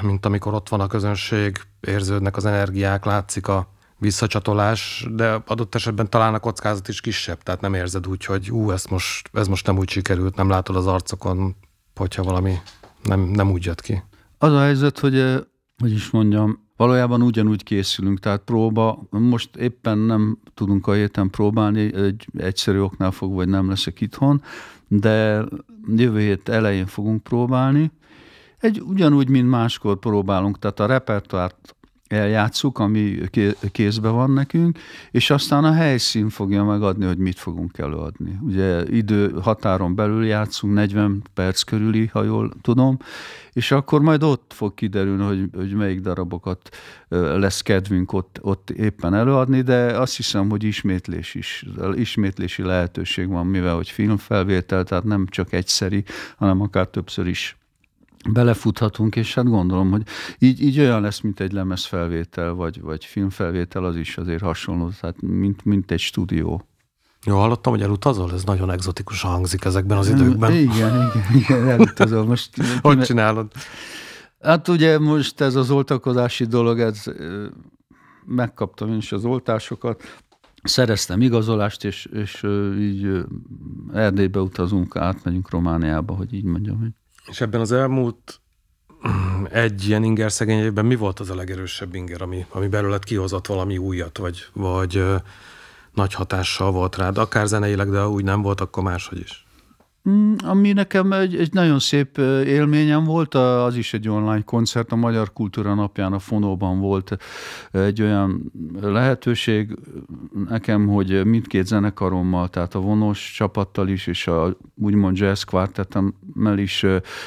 mint 0.00 0.26
amikor 0.26 0.54
ott 0.54 0.68
van 0.68 0.80
a 0.80 0.86
közönség, 0.86 1.60
érződnek 1.80 2.36
az 2.36 2.44
energiák, 2.44 3.04
látszik 3.04 3.48
a 3.48 3.74
visszacsatolás, 3.98 5.06
de 5.14 5.42
adott 5.46 5.74
esetben 5.74 6.10
talán 6.10 6.34
a 6.34 6.38
kockázat 6.38 6.88
is 6.88 7.00
kisebb, 7.00 7.42
tehát 7.42 7.60
nem 7.60 7.74
érzed 7.74 8.06
úgy, 8.06 8.24
hogy 8.24 8.50
ú, 8.50 8.70
ez 8.70 8.84
most, 8.84 9.30
ez 9.32 9.48
most 9.48 9.66
nem 9.66 9.78
úgy 9.78 9.88
sikerült, 9.88 10.36
nem 10.36 10.48
látod 10.48 10.76
az 10.76 10.86
arcokon, 10.86 11.56
hogyha 11.94 12.22
valami 12.22 12.54
nem, 13.02 13.20
nem 13.20 13.50
úgy 13.50 13.64
jött 13.64 13.80
ki. 13.80 14.02
Az 14.38 14.52
a 14.52 14.60
helyzet, 14.60 14.98
hogy, 14.98 15.46
hogy 15.78 15.92
is 15.92 16.10
mondjam, 16.10 16.64
valójában 16.76 17.22
ugyanúgy 17.22 17.62
készülünk, 17.62 18.18
tehát 18.18 18.40
próba, 18.40 19.06
most 19.10 19.56
éppen 19.56 19.98
nem 19.98 20.38
tudunk 20.54 20.86
a 20.86 20.92
héten 20.92 21.30
próbálni, 21.30 21.94
egy 21.94 22.28
egyszerű 22.36 22.78
oknál 22.78 23.10
fogva, 23.10 23.36
hogy 23.36 23.48
nem 23.48 23.68
leszek 23.68 24.00
itthon, 24.00 24.42
de 24.88 25.44
jövő 25.94 26.20
hét 26.20 26.48
elején 26.48 26.86
fogunk 26.86 27.22
próbálni. 27.22 27.90
Egy 28.58 28.80
ugyanúgy, 28.80 29.28
mint 29.28 29.48
máskor 29.48 29.98
próbálunk, 29.98 30.58
tehát 30.58 30.80
a 30.80 30.86
repertoárt 30.86 31.75
eljátszuk, 32.08 32.78
ami 32.78 33.18
kézbe 33.72 34.08
van 34.08 34.30
nekünk, 34.30 34.78
és 35.10 35.30
aztán 35.30 35.64
a 35.64 35.72
helyszín 35.72 36.28
fogja 36.28 36.64
megadni, 36.64 37.06
hogy 37.06 37.18
mit 37.18 37.38
fogunk 37.38 37.78
előadni. 37.78 38.38
Ugye 38.42 38.84
idő 38.88 39.30
határon 39.42 39.94
belül 39.94 40.26
játszunk, 40.26 40.74
40 40.74 41.22
perc 41.34 41.62
körüli, 41.62 42.06
ha 42.06 42.22
jól 42.22 42.52
tudom, 42.60 42.98
és 43.52 43.70
akkor 43.70 44.00
majd 44.00 44.22
ott 44.22 44.52
fog 44.54 44.74
kiderülni, 44.74 45.24
hogy, 45.24 45.48
hogy 45.54 45.74
melyik 45.74 46.00
darabokat 46.00 46.68
lesz 47.08 47.62
kedvünk 47.62 48.12
ott, 48.12 48.38
ott 48.42 48.70
éppen 48.70 49.14
előadni, 49.14 49.60
de 49.60 49.98
azt 49.98 50.16
hiszem, 50.16 50.48
hogy 50.50 50.64
ismétlés 50.64 51.34
is, 51.34 51.64
ismétlési 51.94 52.62
lehetőség 52.62 53.28
van, 53.28 53.46
mivel 53.46 53.74
hogy 53.74 53.88
filmfelvétel, 53.88 54.84
tehát 54.84 55.04
nem 55.04 55.26
csak 55.26 55.52
egyszeri, 55.52 56.04
hanem 56.36 56.60
akár 56.60 56.86
többször 56.86 57.26
is 57.26 57.56
belefuthatunk, 58.32 59.16
és 59.16 59.34
hát 59.34 59.44
gondolom, 59.44 59.90
hogy 59.90 60.02
így, 60.38 60.62
így 60.62 60.78
olyan 60.78 61.00
lesz, 61.00 61.20
mint 61.20 61.40
egy 61.40 61.52
lemezfelvétel, 61.52 62.52
vagy, 62.52 62.80
vagy 62.80 63.04
filmfelvétel, 63.04 63.84
az 63.84 63.96
is 63.96 64.16
azért 64.16 64.42
hasonló, 64.42 64.90
tehát 65.00 65.20
mint, 65.20 65.64
mint 65.64 65.90
egy 65.90 66.00
stúdió. 66.00 66.62
Jó, 67.24 67.36
hallottam, 67.36 67.72
hogy 67.72 67.82
elutazol? 67.82 68.32
Ez 68.32 68.44
nagyon 68.44 68.70
egzotikusan 68.70 69.30
hangzik 69.30 69.64
ezekben 69.64 69.98
az 69.98 70.08
időkben. 70.08 70.52
Igen, 70.52 70.68
igen, 70.68 71.10
igen 71.34 71.68
elutazol. 71.68 72.24
Most, 72.24 72.62
hogy 72.82 73.00
csinálod? 73.00 73.52
Hát 74.40 74.68
ugye 74.68 74.98
most 74.98 75.40
ez 75.40 75.54
az 75.54 75.70
oltakozási 75.70 76.44
dolog, 76.44 76.80
ez 76.80 77.04
megkaptam 78.26 78.90
én 78.90 78.96
is 78.96 79.12
az 79.12 79.24
oltásokat, 79.24 80.02
szereztem 80.62 81.20
igazolást, 81.20 81.84
és, 81.84 82.04
és 82.12 82.44
így 82.78 83.24
Erdélybe 83.92 84.40
utazunk, 84.40 84.96
átmegyünk 84.96 85.50
Romániába, 85.50 86.14
hogy 86.14 86.34
így 86.34 86.44
mondjam. 86.44 86.78
Hogy 86.78 86.92
és 87.26 87.40
ebben 87.40 87.60
az 87.60 87.72
elmúlt 87.72 88.40
egy 89.50 89.88
ilyen 89.88 90.02
inger 90.02 90.32
szegény 90.32 90.72
mi 90.72 90.96
volt 90.96 91.20
az 91.20 91.30
a 91.30 91.34
legerősebb 91.34 91.94
inger, 91.94 92.22
ami, 92.22 92.46
ami 92.48 92.68
belőled 92.68 93.04
kihozott 93.04 93.46
valami 93.46 93.78
újat, 93.78 94.18
vagy, 94.18 94.46
vagy 94.52 94.96
ö, 94.96 95.16
nagy 95.92 96.14
hatással 96.14 96.70
volt 96.70 96.96
rád, 96.96 97.18
akár 97.18 97.46
zeneileg, 97.46 97.90
de 97.90 98.06
úgy 98.06 98.24
nem 98.24 98.42
volt, 98.42 98.60
akkor 98.60 98.82
máshogy 98.82 99.18
is? 99.18 99.45
Mm, 100.08 100.34
ami 100.44 100.72
nekem 100.72 101.12
egy, 101.12 101.36
egy 101.36 101.52
nagyon 101.52 101.78
szép 101.78 102.18
élményem 102.46 103.04
volt, 103.04 103.34
az 103.34 103.76
is 103.76 103.94
egy 103.94 104.08
online 104.08 104.42
koncert, 104.42 104.92
a 104.92 104.96
Magyar 104.96 105.32
Kultúra 105.32 105.74
Napján 105.74 106.12
a 106.12 106.18
Fonóban 106.18 106.80
volt 106.80 107.16
egy 107.70 108.02
olyan 108.02 108.52
lehetőség 108.80 109.76
nekem, 110.48 110.86
hogy 110.86 111.24
mindkét 111.24 111.66
zenekarommal, 111.66 112.48
tehát 112.48 112.74
a 112.74 112.80
vonos 112.80 113.32
csapattal 113.34 113.88
is, 113.88 114.06
és 114.06 114.26
a 114.26 114.56
úgymond 114.74 115.16
jazz 115.16 115.42
kvartetemmel 115.42 116.58
is 116.58 116.84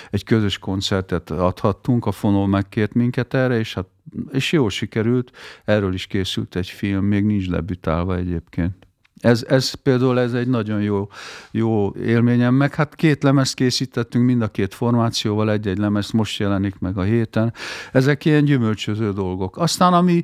egy 0.10 0.24
közös 0.24 0.58
koncertet 0.58 1.30
adhattunk, 1.30 2.06
a 2.06 2.12
Fonó 2.12 2.46
megkért 2.46 2.94
minket 2.94 3.34
erre, 3.34 3.60
és 3.60 3.74
hát 3.74 3.86
és 4.32 4.52
jól 4.52 4.70
sikerült, 4.70 5.32
erről 5.66 5.94
is 5.94 6.08
készült 6.08 6.56
egy 6.56 6.68
film, 6.68 7.06
még 7.06 7.26
nincs 7.26 7.48
lebütálva 7.48 8.16
egyébként. 8.16 8.89
Ez, 9.20 9.46
ez 9.48 9.74
például 9.74 10.20
ez 10.20 10.34
egy 10.34 10.48
nagyon 10.48 10.82
jó, 10.82 11.08
jó 11.52 11.94
élményem, 11.96 12.54
meg 12.54 12.76
hát 12.76 12.96
két 12.96 13.24
lemezt 13.24 13.54
készítettünk, 13.54 14.26
mind 14.26 14.42
a 14.42 14.48
két 14.48 14.74
formációval, 14.74 15.52
egy-egy 15.52 15.78
lemez 15.78 16.12
most 16.12 16.40
jelenik 16.40 16.80
meg 16.80 16.98
a 16.98 17.02
héten. 17.02 17.54
Ezek 17.92 18.26
ilyen 18.26 18.44
gyümölcsöző 18.44 19.12
dolgok. 19.12 19.58
Aztán 19.58 19.94
ami 19.94 20.24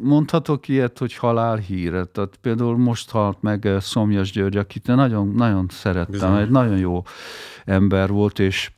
mondhatok 0.00 0.68
ilyet, 0.68 0.98
hogy 0.98 1.14
halálhíre. 1.14 2.04
Tehát 2.04 2.38
például 2.42 2.76
most 2.76 3.10
halt 3.10 3.36
meg 3.40 3.68
Szomjas 3.80 4.30
György, 4.30 4.56
akit 4.56 4.86
nagyon, 4.86 5.32
nagyon 5.34 5.66
szerettem, 5.70 6.12
Bizony. 6.12 6.40
egy 6.40 6.50
nagyon 6.50 6.78
jó 6.78 7.02
ember 7.64 8.08
volt, 8.08 8.38
és 8.38 8.70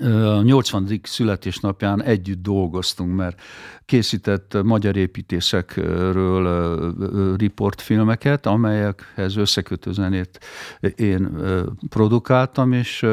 a 0.00 0.42
80. 0.42 1.00
születésnapján 1.02 2.02
együtt 2.02 2.42
dolgoztunk, 2.42 3.16
mert 3.16 3.40
készített 3.86 4.62
magyar 4.62 4.96
építésekről 4.96 7.36
riportfilmeket, 7.36 8.46
amelyekhez 8.46 9.36
összekötő 9.36 9.92
zenét 9.92 10.38
én 10.96 11.30
produkáltam, 11.88 12.72
és 12.72 13.06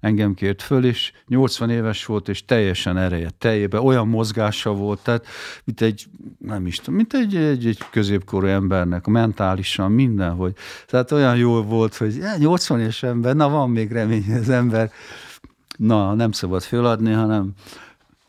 engem 0.00 0.34
kért 0.34 0.62
föl, 0.62 0.84
és 0.84 1.12
80 1.26 1.70
éves 1.70 2.04
volt, 2.04 2.28
és 2.28 2.44
teljesen 2.44 2.96
ereje 2.96 3.30
teljében, 3.38 3.80
olyan 3.80 4.08
mozgása 4.08 4.72
volt, 4.72 5.00
tehát 5.02 5.26
mint 5.64 5.80
egy, 5.80 6.06
nem 6.38 6.66
is 6.66 6.76
tudom, 6.76 6.94
mint 6.94 7.14
egy, 7.14 7.36
egy, 7.36 7.66
egy 7.66 7.78
középkorú 7.90 8.46
embernek, 8.46 9.06
mentálisan 9.06 9.92
minden, 9.92 10.34
hogy 10.34 10.52
tehát 10.86 11.12
olyan 11.12 11.36
jó 11.36 11.62
volt, 11.62 11.96
hogy 11.96 12.22
80 12.38 12.80
éves 12.80 13.02
ember, 13.02 13.36
na 13.36 13.48
van 13.48 13.70
még 13.70 13.92
remény, 13.92 14.32
az 14.40 14.48
ember 14.48 14.90
na, 15.76 16.14
nem 16.14 16.32
szabad 16.32 16.62
föladni, 16.62 17.12
hanem 17.12 17.52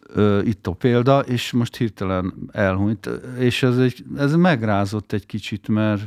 ö, 0.08 0.42
itt 0.42 0.68
a 0.68 0.72
példa, 0.72 1.20
és 1.20 1.52
most 1.52 1.76
hirtelen 1.76 2.34
elhunyt, 2.52 3.10
és 3.38 3.64
ez, 3.64 3.78
egy, 3.78 4.06
ez 4.18 4.36
megrázott 4.36 5.12
egy 5.12 5.26
kicsit, 5.26 5.68
mert 5.68 6.02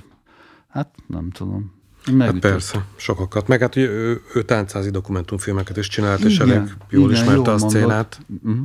hát 0.68 0.94
nem 1.06 1.30
tudom. 1.30 1.78
Hát 2.18 2.38
persze, 2.38 2.84
sokakat. 2.96 3.48
Meg 3.48 3.60
hát 3.60 3.76
ugye 3.76 3.86
ő, 3.86 4.20
ő 4.34 4.42
táncázi 4.42 4.90
dokumentumfilmeket 4.90 5.76
is 5.76 5.88
csinált, 5.88 6.20
és 6.20 6.34
igen, 6.34 6.50
elég 6.50 6.68
jól 6.90 7.10
igen, 7.10 7.22
ismerte 7.22 7.50
a 7.50 7.58
szcénát. 7.58 8.20
Uh-huh. 8.44 8.64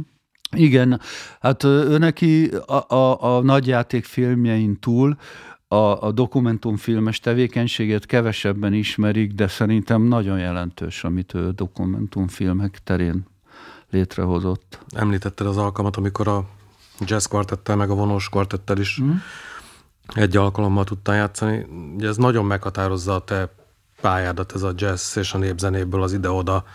Igen, 0.51 1.01
hát 1.39 1.63
ő 1.63 1.97
neki 1.97 2.51
a, 2.65 2.95
a, 2.95 3.35
a 3.35 3.41
nagyjáték 3.41 4.05
filmjein 4.05 4.79
túl 4.79 5.17
a, 5.75 6.01
a, 6.01 6.11
dokumentumfilmes 6.11 7.19
tevékenységet 7.19 8.05
kevesebben 8.05 8.73
ismerik, 8.73 9.31
de 9.31 9.47
szerintem 9.47 10.01
nagyon 10.01 10.39
jelentős, 10.39 11.03
amit 11.03 11.33
ő 11.33 11.51
dokumentumfilmek 11.51 12.79
terén 12.83 13.25
létrehozott. 13.89 14.79
Említetted 14.89 15.47
az 15.47 15.57
alkalmat, 15.57 15.95
amikor 15.95 16.27
a 16.27 16.45
jazz 16.99 17.25
kvartettel, 17.25 17.75
meg 17.75 17.89
a 17.89 17.95
vonós 17.95 18.29
kvartettel 18.29 18.77
is 18.77 19.01
mm. 19.01 19.11
egy 20.13 20.37
alkalommal 20.37 20.83
tudtál 20.83 21.15
játszani. 21.15 21.65
Ugye 21.95 22.07
ez 22.07 22.17
nagyon 22.17 22.45
meghatározza 22.45 23.15
a 23.15 23.23
te 23.23 23.49
pályádat, 24.01 24.51
ez 24.55 24.61
a 24.61 24.73
jazz 24.75 25.17
és 25.17 25.33
a 25.33 25.37
népzenéből 25.37 26.03
az 26.03 26.13
ide-oda 26.13 26.65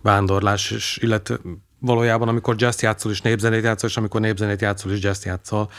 vándorlás, 0.00 0.70
és 0.70 0.98
illetve 1.02 1.38
valójában, 1.78 2.28
amikor 2.28 2.54
jazz 2.58 2.82
játszol 2.82 3.12
és 3.12 3.20
népzenét 3.20 3.62
játszol, 3.62 3.88
és 3.88 3.96
amikor 3.96 4.20
népzenét 4.20 4.60
játszol 4.60 4.92
és 4.92 5.02
jazz 5.02 5.24
játszol. 5.24 5.70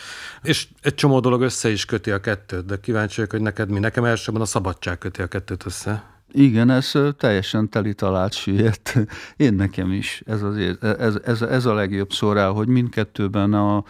És 0.42 0.68
egy 0.82 0.96
csomó 0.96 1.20
dolog 1.20 1.42
össze 1.42 1.70
is 1.70 1.86
köti 1.86 2.12
a 2.12 2.20
kettőt, 2.20 2.66
de 2.66 2.78
kíváncsi 2.78 3.16
vagyok, 3.16 3.32
hogy 3.32 3.42
neked 3.42 3.70
mi. 3.70 3.80
Nekem 3.80 4.04
elsőben 4.04 4.42
a 4.42 4.46
szabadság 4.46 4.98
köti 4.98 5.22
a 5.22 5.28
kettőt 5.28 5.66
össze. 5.66 6.14
Igen, 6.38 6.70
ez 6.70 6.92
teljesen 7.18 7.70
teli 7.70 7.94
talált 7.94 8.34
süllyedt. 8.34 8.98
Én 9.38 9.54
nekem 9.54 9.92
is. 9.92 10.24
Ez, 10.26 10.42
az, 10.42 10.58
ez, 10.82 11.16
ez, 11.24 11.42
ez 11.42 11.66
a 11.66 11.74
legjobb 11.74 12.12
szó 12.12 12.34
hogy 12.54 12.68
mindkettőben 12.68 13.54
a, 13.54 13.84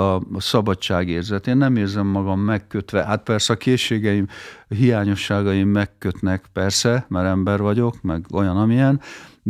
a 0.00 0.20
szabadságérzet. 0.38 1.46
Én 1.46 1.56
nem 1.56 1.76
érzem 1.76 2.06
magam 2.06 2.40
megkötve. 2.40 3.04
Hát 3.04 3.22
persze 3.22 3.52
a 3.52 3.56
készségeim, 3.56 4.26
hiányosságaim 4.68 5.68
megkötnek, 5.68 6.44
persze, 6.52 7.06
mert 7.08 7.26
ember 7.26 7.60
vagyok, 7.60 8.02
meg 8.02 8.26
olyan, 8.32 8.56
amilyen, 8.56 9.00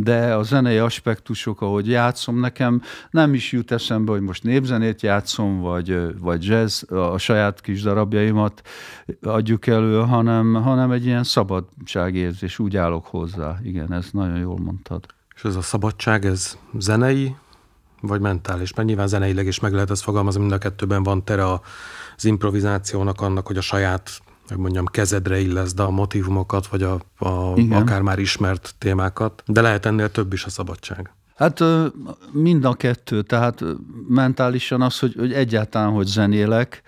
de 0.03 0.35
a 0.35 0.43
zenei 0.43 0.77
aspektusok, 0.77 1.61
ahogy 1.61 1.87
játszom, 1.87 2.39
nekem 2.39 2.81
nem 3.11 3.33
is 3.33 3.51
jut 3.51 3.71
eszembe, 3.71 4.11
hogy 4.11 4.21
most 4.21 4.43
népzenét 4.43 5.01
játszom, 5.01 5.59
vagy, 5.59 6.19
vagy 6.19 6.45
jazz, 6.45 6.91
a 6.91 7.17
saját 7.17 7.61
kis 7.61 7.81
darabjaimat 7.81 8.61
adjuk 9.21 9.67
elő, 9.67 9.99
hanem, 9.99 10.53
hanem 10.53 10.91
egy 10.91 11.05
ilyen 11.05 11.23
szabadságérzés, 11.23 12.59
úgy 12.59 12.77
állok 12.77 13.05
hozzá. 13.05 13.59
Igen, 13.63 13.93
ez 13.93 14.07
nagyon 14.11 14.37
jól 14.37 14.57
mondtad. 14.57 15.05
És 15.35 15.43
ez 15.43 15.55
a 15.55 15.61
szabadság, 15.61 16.25
ez 16.25 16.57
zenei, 16.77 17.35
vagy 18.01 18.21
mentális? 18.21 18.73
Mert 18.73 18.87
nyilván 18.87 19.07
zeneileg 19.07 19.45
is 19.45 19.59
meg 19.59 19.73
lehet 19.73 19.91
ezt 19.91 20.03
fogalmazni, 20.03 20.39
mind 20.39 20.51
a 20.51 20.57
kettőben 20.57 21.03
van 21.03 21.23
tere 21.23 21.51
az 21.51 22.25
improvizációnak, 22.25 23.21
annak, 23.21 23.47
hogy 23.47 23.57
a 23.57 23.61
saját 23.61 24.21
hogy 24.51 24.59
mondjam, 24.59 24.85
kezedre 24.85 25.39
illeszd 25.39 25.79
a 25.79 25.89
motivumokat, 25.89 26.67
vagy 26.67 26.83
a, 26.83 26.99
a 27.17 27.59
akár 27.69 28.01
már 28.01 28.19
ismert 28.19 28.75
témákat, 28.77 29.43
de 29.45 29.61
lehet 29.61 29.85
ennél 29.85 30.11
több 30.11 30.33
is 30.33 30.45
a 30.45 30.49
szabadság. 30.49 31.13
Hát 31.35 31.63
mind 32.31 32.65
a 32.65 32.73
kettő, 32.73 33.21
tehát 33.21 33.63
mentálisan 34.07 34.81
az, 34.81 34.99
hogy, 34.99 35.15
hogy 35.17 35.33
egyáltalán, 35.33 35.91
hogy 35.91 36.05
zenélek, 36.05 36.81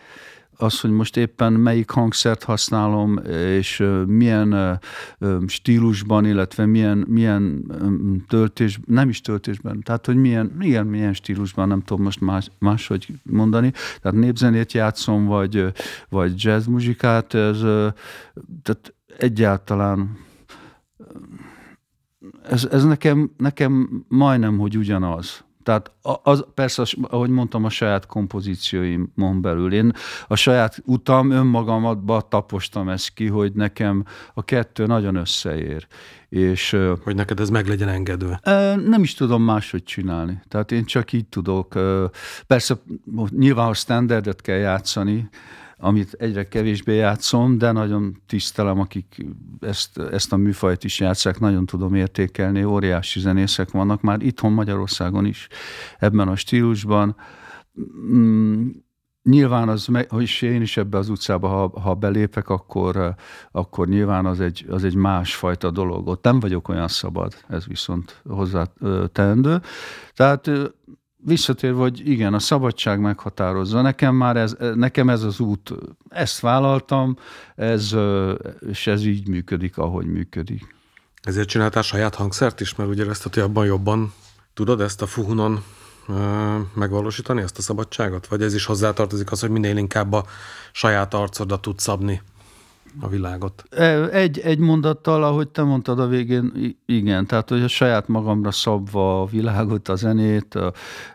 az, 0.63 0.79
hogy 0.79 0.91
most 0.91 1.17
éppen 1.17 1.53
melyik 1.53 1.89
hangszert 1.89 2.43
használom, 2.43 3.17
és 3.57 3.83
milyen 4.07 4.79
stílusban, 5.47 6.25
illetve 6.25 6.65
milyen, 6.65 6.97
milyen 6.97 7.71
töltés, 8.27 8.79
nem 8.85 9.09
is 9.09 9.21
töltésben, 9.21 9.81
tehát 9.81 10.05
hogy 10.05 10.15
milyen, 10.15 10.57
igen, 10.59 10.85
milyen 10.85 11.13
stílusban, 11.13 11.67
nem 11.67 11.81
tudom 11.81 12.03
most 12.03 12.21
más, 12.21 12.49
máshogy 12.59 13.07
mondani, 13.23 13.71
tehát 14.01 14.17
népzenét 14.17 14.73
játszom, 14.73 15.25
vagy, 15.25 15.73
vagy 16.09 16.43
jazz 16.43 16.65
muzsikát, 16.65 17.33
ez, 17.33 17.59
tehát 18.61 18.93
egyáltalán 19.17 20.17
ez, 22.49 22.67
ez 22.71 22.83
nekem, 22.83 23.31
nekem 23.37 24.05
majdnem, 24.07 24.57
hogy 24.57 24.77
ugyanaz. 24.77 25.43
Tehát 25.63 25.91
az, 26.23 26.45
persze, 26.53 26.83
ahogy 27.01 27.29
mondtam, 27.29 27.63
a 27.63 27.69
saját 27.69 28.05
kompozícióimon 28.05 29.41
belül. 29.41 29.73
Én 29.73 29.91
a 30.27 30.35
saját 30.35 30.81
utam 30.85 31.31
önmagamat 31.31 32.25
tapostam 32.25 32.89
ezt 32.89 33.13
ki, 33.13 33.27
hogy 33.27 33.53
nekem 33.53 34.05
a 34.33 34.43
kettő 34.43 34.85
nagyon 34.85 35.15
összeér. 35.15 35.87
És, 36.29 36.77
hogy 37.03 37.15
neked 37.15 37.39
ez 37.39 37.49
meg 37.49 37.67
legyen 37.67 37.89
engedve? 37.89 38.39
Nem 38.85 39.03
is 39.03 39.13
tudom 39.13 39.43
máshogy 39.43 39.83
csinálni. 39.83 40.41
Tehát 40.47 40.71
én 40.71 40.85
csak 40.85 41.13
így 41.13 41.27
tudok. 41.27 41.79
Persze 42.47 42.75
nyilván, 43.29 43.65
ha 43.65 43.73
standardet 43.73 44.41
kell 44.41 44.57
játszani, 44.57 45.29
amit 45.83 46.13
egyre 46.13 46.47
kevésbé 46.47 46.95
játszom, 46.95 47.57
de 47.57 47.71
nagyon 47.71 48.21
tisztelem, 48.27 48.79
akik 48.79 49.25
ezt, 49.59 49.97
ezt 49.97 50.33
a 50.33 50.37
műfajt 50.37 50.83
is 50.83 50.99
játszák, 50.99 51.39
nagyon 51.39 51.65
tudom 51.65 51.95
értékelni, 51.95 52.63
óriási 52.63 53.19
zenészek 53.19 53.71
vannak 53.71 54.01
már 54.01 54.21
itthon 54.21 54.51
Magyarországon 54.51 55.25
is 55.25 55.47
ebben 55.99 56.27
a 56.27 56.35
stílusban. 56.35 57.15
Mm, 58.11 58.69
nyilván 59.23 59.69
az, 59.69 59.87
hogy 60.07 60.37
én 60.41 60.61
is 60.61 60.77
ebbe 60.77 60.97
az 60.97 61.09
utcába, 61.09 61.47
ha, 61.47 61.79
ha 61.79 61.93
belépek, 61.93 62.49
akkor, 62.49 63.15
akkor 63.51 63.87
nyilván 63.87 64.25
az 64.25 64.39
egy, 64.39 64.65
az 64.69 64.83
egy 64.83 64.95
másfajta 64.95 65.71
dolog. 65.71 66.07
Ott 66.07 66.23
nem 66.23 66.39
vagyok 66.39 66.67
olyan 66.67 66.87
szabad, 66.87 67.33
ez 67.47 67.65
viszont 67.65 68.21
hozzá 68.23 68.73
teendő. 69.11 69.61
Tehát 70.13 70.49
visszatérve, 71.25 71.79
hogy 71.79 72.09
igen, 72.09 72.33
a 72.33 72.39
szabadság 72.39 72.99
meghatározza. 72.99 73.81
Nekem 73.81 74.15
már 74.15 74.37
ez, 74.37 74.55
nekem 74.75 75.09
ez 75.09 75.23
az 75.23 75.39
út, 75.39 75.73
ezt 76.09 76.39
vállaltam, 76.39 77.17
ez, 77.55 77.95
és 78.69 78.87
ez 78.87 79.05
így 79.05 79.27
működik, 79.27 79.77
ahogy 79.77 80.05
működik. 80.05 80.75
Ezért 81.21 81.47
csináltál 81.47 81.83
saját 81.83 82.15
hangszert 82.15 82.61
is, 82.61 82.75
mert 82.75 82.89
ugye 82.89 83.09
ezt 83.09 83.37
a 83.37 83.41
abban 83.41 83.65
jobban 83.65 84.13
tudod 84.53 84.81
ezt 84.81 85.01
a 85.01 85.05
fuhunon 85.05 85.63
megvalósítani, 86.73 87.41
ezt 87.41 87.57
a 87.57 87.61
szabadságot? 87.61 88.27
Vagy 88.27 88.41
ez 88.41 88.53
is 88.53 88.65
hozzátartozik 88.65 89.31
az, 89.31 89.39
hogy 89.39 89.49
minél 89.49 89.77
inkább 89.77 90.13
a 90.13 90.25
saját 90.71 91.13
arcodra 91.13 91.59
tudsz 91.59 91.83
szabni? 91.83 92.21
A 92.99 93.07
világot. 93.07 93.63
E, 93.69 94.09
egy, 94.09 94.39
egy 94.39 94.59
mondattal, 94.59 95.23
ahogy 95.23 95.47
te 95.47 95.63
mondtad 95.63 95.99
a 95.99 96.07
végén, 96.07 96.75
igen, 96.85 97.25
tehát 97.25 97.49
hogy 97.49 97.61
a 97.61 97.67
saját 97.67 98.07
magamra 98.07 98.51
szabva 98.51 99.21
a 99.21 99.25
világot, 99.25 99.87
a 99.87 99.95
zenét, 99.95 100.55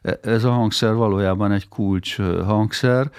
e, 0.02 0.18
ez 0.22 0.44
a 0.44 0.50
hangszer 0.50 0.94
valójában 0.94 1.52
egy 1.52 1.68
kulcs 1.68 2.16
hangszer, 2.44 3.10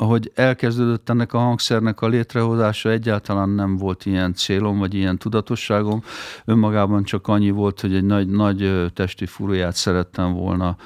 ahogy 0.00 0.32
elkezdődött 0.34 1.08
ennek 1.08 1.32
a 1.32 1.38
hangszernek 1.38 2.00
a 2.00 2.08
létrehozása, 2.08 2.90
egyáltalán 2.90 3.48
nem 3.48 3.76
volt 3.76 4.06
ilyen 4.06 4.34
célom, 4.34 4.78
vagy 4.78 4.94
ilyen 4.94 5.18
tudatosságom. 5.18 6.02
Önmagában 6.44 7.04
csak 7.04 7.28
annyi 7.28 7.50
volt, 7.50 7.80
hogy 7.80 7.94
egy 7.94 8.04
nagy, 8.04 8.28
nagy 8.28 8.90
testi 8.94 9.26
furuját 9.26 9.74
szerettem 9.74 10.32
volna 10.32 10.76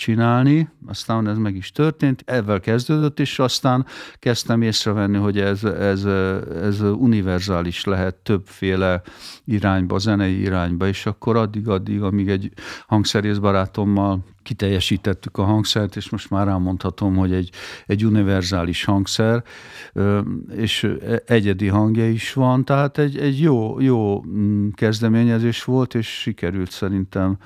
csinálni, 0.00 0.68
aztán 0.86 1.28
ez 1.28 1.36
meg 1.36 1.56
is 1.56 1.72
történt, 1.72 2.22
ezzel 2.26 2.60
kezdődött, 2.60 3.20
és 3.20 3.38
aztán 3.38 3.86
kezdtem 4.18 4.62
észrevenni, 4.62 5.16
hogy 5.16 5.38
ez, 5.38 5.64
ez, 5.64 6.04
ez 6.62 6.80
univerzális 6.80 7.84
lehet 7.84 8.14
többféle 8.14 9.02
irányba, 9.44 9.98
zenei 9.98 10.40
irányba, 10.40 10.86
és 10.86 11.06
akkor 11.06 11.36
addig-addig, 11.36 12.02
amíg 12.02 12.28
egy 12.28 12.52
hangszerész 12.86 13.36
barátommal 13.38 14.24
kiteljesítettük 14.42 15.38
a 15.38 15.42
hangszert, 15.42 15.96
és 15.96 16.10
most 16.10 16.30
már 16.30 16.48
elmondhatom, 16.48 17.16
hogy 17.16 17.32
egy, 17.32 17.50
egy 17.86 18.04
univerzális 18.04 18.84
hangszer, 18.84 19.42
és 20.56 20.96
egyedi 21.26 21.66
hangja 21.66 22.08
is 22.08 22.32
van, 22.32 22.64
tehát 22.64 22.98
egy, 22.98 23.18
egy 23.18 23.40
jó, 23.40 23.80
jó 23.80 24.22
mm, 24.22 24.68
kezdeményezés 24.70 25.64
volt, 25.64 25.94
és 25.94 26.06
sikerült 26.06 26.70
szerintem 26.70 27.38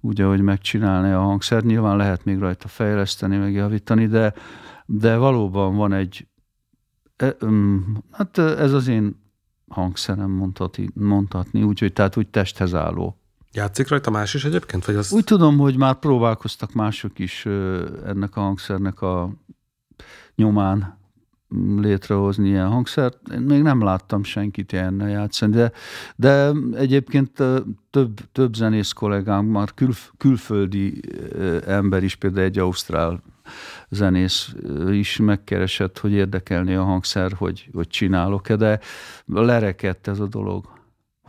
úgy, 0.00 0.20
ahogy 0.20 0.40
megcsinálni 0.40 1.10
a 1.12 1.20
hangszert. 1.20 1.64
Nyilván 1.64 1.96
lehet 1.96 2.24
még 2.24 2.38
rajta 2.38 2.68
fejleszteni, 2.68 3.36
megjavítani, 3.36 4.06
de, 4.06 4.34
de 4.86 5.16
valóban 5.16 5.76
van 5.76 5.92
egy, 5.92 6.26
e, 7.16 7.36
hát 8.10 8.38
ez 8.38 8.72
az 8.72 8.88
én 8.88 9.22
hangszerem 9.68 10.30
mondhatni, 10.30 10.88
mondhatni 10.94 11.62
úgyhogy 11.62 11.92
tehát 11.92 12.16
úgy 12.16 12.28
testhez 12.28 12.74
álló. 12.74 13.14
Játszik 13.52 13.88
rajta 13.88 14.10
más 14.10 14.34
is 14.34 14.44
egyébként? 14.44 14.84
Vagy 14.84 14.94
azt... 14.94 15.12
Úgy 15.12 15.24
tudom, 15.24 15.58
hogy 15.58 15.76
már 15.76 15.94
próbálkoztak 15.94 16.72
mások 16.72 17.18
is 17.18 17.46
ennek 18.06 18.36
a 18.36 18.40
hangszernek 18.40 19.00
a 19.00 19.32
nyomán 20.34 20.99
létrehozni 21.76 22.48
ilyen 22.48 22.68
hangszert. 22.68 23.18
Én 23.32 23.40
még 23.40 23.62
nem 23.62 23.82
láttam 23.82 24.22
senkit 24.22 24.72
ilyennel 24.72 25.08
játszani, 25.08 25.52
de, 25.52 25.72
de 26.16 26.52
egyébként 26.74 27.42
több, 27.90 28.18
több 28.32 28.54
zenész 28.54 28.92
kollégám, 28.92 29.44
már 29.44 29.74
kül, 29.74 29.92
külföldi 30.18 31.00
ember 31.66 32.02
is, 32.02 32.14
például 32.14 32.44
egy 32.44 32.58
ausztrál 32.58 33.22
zenész 33.88 34.54
is 34.90 35.16
megkeresett, 35.16 35.98
hogy 35.98 36.12
érdekelni 36.12 36.74
a 36.74 36.82
hangszer, 36.82 37.32
hogy, 37.32 37.68
hogy 37.72 37.88
csinálok-e, 37.88 38.56
de 38.56 38.80
lerekedt 39.26 40.08
ez 40.08 40.20
a 40.20 40.26
dolog. 40.26 40.79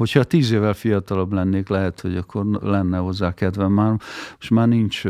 Hogyha 0.02 0.24
tíz 0.24 0.52
évvel 0.52 0.74
fiatalabb 0.74 1.34
lennék, 1.34 1.68
lehet, 1.68 2.02
hogy 2.02 2.18
akkor 2.18 2.46
lenne 2.46 2.98
hozzá 2.98 3.34
kedvem. 3.34 3.72
Már, 3.72 3.96
most 4.36 4.50
már 4.50 4.68
nincs 4.68 5.06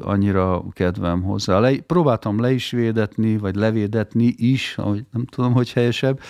annyira 0.00 0.64
kedvem 0.72 1.22
hozzá. 1.22 1.58
Le, 1.58 1.76
próbáltam 1.80 2.40
le 2.40 2.52
is 2.52 2.70
védetni, 2.70 3.36
vagy 3.36 3.54
levédetni 3.54 4.34
is, 4.36 4.74
ahogy 4.78 5.04
nem 5.12 5.24
tudom, 5.24 5.52
hogy 5.52 5.72
helyesebb, 5.72 6.20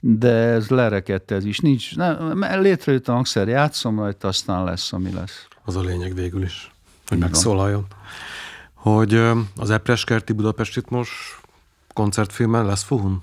de 0.00 0.32
ez 0.32 0.68
lerekedt 0.68 1.30
ez 1.30 1.44
is. 1.44 1.58
Nincs, 1.58 1.96
nem, 1.96 2.44
létrejött 2.60 3.08
a 3.08 3.12
hangszer, 3.12 3.48
játszom 3.48 3.98
rajta, 3.98 4.28
aztán 4.28 4.64
lesz, 4.64 4.92
ami 4.92 5.12
lesz. 5.12 5.46
Az 5.64 5.76
a 5.76 5.80
lényeg 5.80 6.14
végül 6.14 6.42
is, 6.42 6.70
hogy 7.06 7.16
Így 7.16 7.22
megszólaljon. 7.22 7.86
Hogy 8.74 9.14
az 9.56 9.70
Epreskerti 9.70 10.32
Budapest 10.32 10.90
most 10.90 11.12
koncertfilmen 11.92 12.66
lesz 12.66 12.82
Fuhun? 12.82 13.22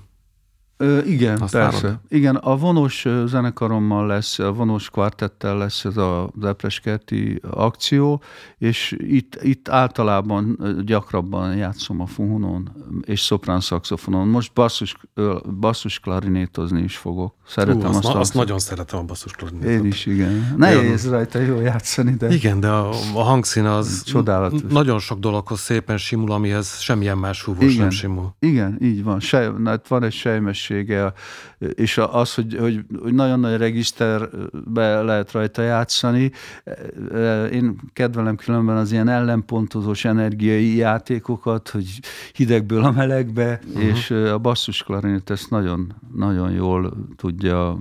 Ö, 0.80 0.98
igen, 1.02 1.38
Használod? 1.38 1.70
persze. 1.70 2.00
Igen, 2.08 2.36
a 2.36 2.56
vonós 2.56 3.04
ö, 3.04 3.24
zenekarommal 3.26 4.06
lesz, 4.06 4.38
a 4.38 4.52
vonós 4.52 4.90
kvartettel 4.90 5.58
lesz 5.58 5.84
ez 5.84 5.96
a 5.96 6.30
Epreskerti 6.42 7.40
akció, 7.50 8.22
és 8.58 8.96
itt, 8.98 9.38
itt 9.42 9.68
általában 9.68 10.58
gyakrabban 10.84 11.56
játszom 11.56 12.00
a 12.00 12.06
fuhonon 12.06 12.70
és 13.04 13.20
szoprán 13.20 13.60
szaxofonon. 13.60 14.28
Most 14.28 14.52
basszus, 14.54 14.96
basszus 15.60 15.98
klarinétozni 15.98 16.82
is 16.82 16.96
fogok. 16.96 17.34
Szeretem 17.46 17.90
Hú, 17.90 17.96
azt, 17.96 18.04
azt, 18.04 18.14
azt 18.16 18.34
nagyon 18.34 18.58
szeretem 18.58 18.98
a 18.98 19.02
basszus 19.02 19.32
klarinétot. 19.32 19.70
Én 19.70 19.84
is, 19.84 20.06
igen. 20.06 20.54
Nehéz 20.56 21.08
rajta 21.10 21.38
jól 21.38 21.62
játszani, 21.62 22.14
de 22.14 22.28
Igen, 22.32 22.60
de 22.60 22.68
a, 22.68 22.88
a 23.14 23.22
hangszín 23.22 23.64
az 23.64 24.02
Csodálatos. 24.02 24.60
nagyon 24.68 24.98
sok 24.98 25.18
dologhoz 25.18 25.60
szépen 25.60 25.96
simul, 25.98 26.32
amihez 26.32 26.78
semmilyen 26.80 27.18
más 27.18 27.40
fúvós 27.40 27.76
nem 27.76 27.90
simul. 27.90 28.34
Igen, 28.38 28.78
így 28.82 29.04
van. 29.04 29.20
Sej, 29.20 29.50
hát 29.64 29.88
van 29.88 30.02
egy 30.02 30.12
sejmessége, 30.70 31.12
és 31.58 31.98
az, 31.98 32.34
hogy, 32.34 32.56
hogy, 32.60 32.84
hogy 33.02 33.14
nagyon 33.14 33.40
nagy 33.40 33.56
regiszterbe 33.56 35.02
lehet 35.02 35.32
rajta 35.32 35.62
játszani. 35.62 36.32
Én 37.52 37.80
kedvelem 37.92 38.36
különben 38.36 38.76
az 38.76 38.92
ilyen 38.92 39.08
ellenpontozós 39.08 40.04
energiai 40.04 40.76
játékokat, 40.76 41.68
hogy 41.68 42.00
hidegből 42.32 42.84
a 42.84 42.90
melegbe, 42.90 43.60
uh-huh. 43.66 43.82
és 43.84 44.10
a 44.10 44.38
basszus 44.38 44.82
klarinét 44.82 45.30
ezt 45.30 45.50
nagyon, 45.50 45.94
nagyon 46.14 46.50
jól 46.50 47.06
tudja 47.16 47.76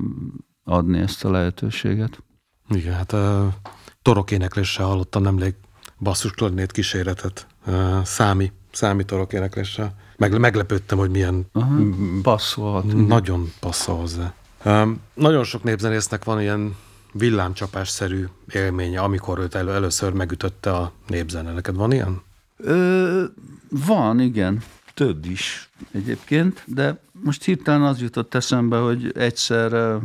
adni 0.63 0.99
ezt 0.99 1.25
a 1.25 1.31
lehetőséget. 1.31 2.23
Igen, 2.69 2.93
hát 2.93 3.13
uh, 3.13 3.53
torok 4.01 4.31
énekléssel 4.31 4.85
hallottam 4.85 5.21
nemrég 5.21 5.55
basszus 5.99 6.31
klarinét 6.31 6.71
kíséretet, 6.71 7.47
uh, 7.67 8.03
számi, 8.03 8.51
számi 8.71 9.03
torok 9.05 9.33
énekléssel. 9.33 9.95
Meg, 10.19 10.39
meglepődtem, 10.39 10.97
hogy 10.97 11.09
milyen 11.09 11.45
Aha, 11.53 12.81
nagyon 12.81 13.51
passzol 13.59 13.95
hozzá. 13.95 14.33
Um, 14.65 14.99
nagyon 15.13 15.43
sok 15.43 15.63
népzenésznek 15.63 16.23
van 16.23 16.41
ilyen 16.41 16.75
villámcsapásszerű 17.11 18.25
élménye, 18.53 18.99
amikor 18.99 19.39
őt 19.39 19.55
elő, 19.55 19.71
először 19.71 20.13
megütötte 20.13 20.71
a 20.71 20.91
népzene. 21.07 21.53
Neked 21.53 21.75
van 21.75 21.91
ilyen? 21.91 22.21
Ö, 22.57 23.23
van, 23.69 24.19
igen. 24.19 24.63
Több 24.93 25.25
is 25.25 25.69
egyébként, 25.91 26.63
de 26.65 27.01
most 27.11 27.43
hirtelen 27.43 27.81
az 27.81 28.01
jutott 28.01 28.35
eszembe, 28.35 28.77
hogy 28.77 29.11
egyszer 29.15 29.97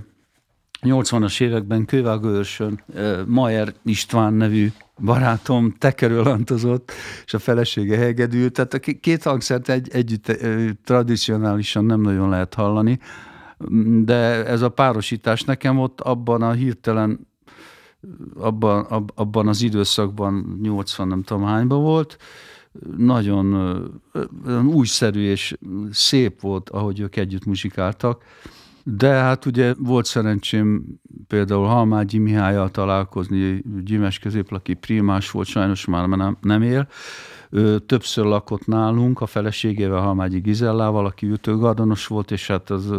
80-as 0.84 1.40
években 1.40 1.84
Kővágőrsön 1.84 2.84
Mayer 3.26 3.74
István 3.84 4.34
nevű 4.34 4.68
barátom 5.00 5.74
tekerőlantozott, 5.78 6.92
és 7.24 7.34
a 7.34 7.38
felesége 7.38 7.96
hegedül, 7.96 8.50
tehát 8.50 8.74
a 8.74 8.78
két 8.78 9.22
hangszert 9.22 9.68
egy, 9.68 9.88
együtt 9.92 10.36
tradicionálisan 10.84 11.84
nem 11.84 12.00
nagyon 12.00 12.28
lehet 12.28 12.54
hallani, 12.54 12.98
de 14.04 14.46
ez 14.46 14.62
a 14.62 14.68
párosítás 14.68 15.42
nekem 15.42 15.78
ott 15.78 16.00
abban 16.00 16.42
a 16.42 16.52
hirtelen 16.52 17.26
abban, 18.34 18.84
ab, 18.84 19.10
abban 19.14 19.48
az 19.48 19.62
időszakban 19.62 20.58
80 20.62 21.08
nem 21.08 21.22
tudom 21.22 21.44
hányban 21.44 21.82
volt, 21.82 22.16
nagyon 22.96 23.76
újszerű 24.66 25.30
és 25.30 25.56
szép 25.90 26.40
volt, 26.40 26.70
ahogy 26.70 27.00
ők 27.00 27.16
együtt 27.16 27.44
muzsikáltak, 27.44 28.22
de 28.86 29.08
hát 29.08 29.46
ugye 29.46 29.74
volt 29.78 30.04
szerencsém 30.04 30.84
például 31.28 31.66
Halmágyi 31.66 32.18
Mihályjal 32.18 32.70
találkozni, 32.70 33.62
Gyimes 33.84 34.18
középlaki 34.18 34.74
primás 34.74 35.30
volt, 35.30 35.46
sajnos 35.46 35.84
már 35.84 36.08
nem, 36.08 36.36
nem 36.40 36.62
él. 36.62 36.88
Ő 37.50 37.78
többször 37.78 38.24
lakott 38.24 38.66
nálunk, 38.66 39.20
a 39.20 39.26
feleségével, 39.26 40.00
Halmágyi 40.00 40.38
Gizellával, 40.38 41.06
aki 41.06 41.26
ütőgardonos 41.26 42.06
volt, 42.06 42.30
és 42.30 42.46
hát 42.46 42.70
az 42.70 42.92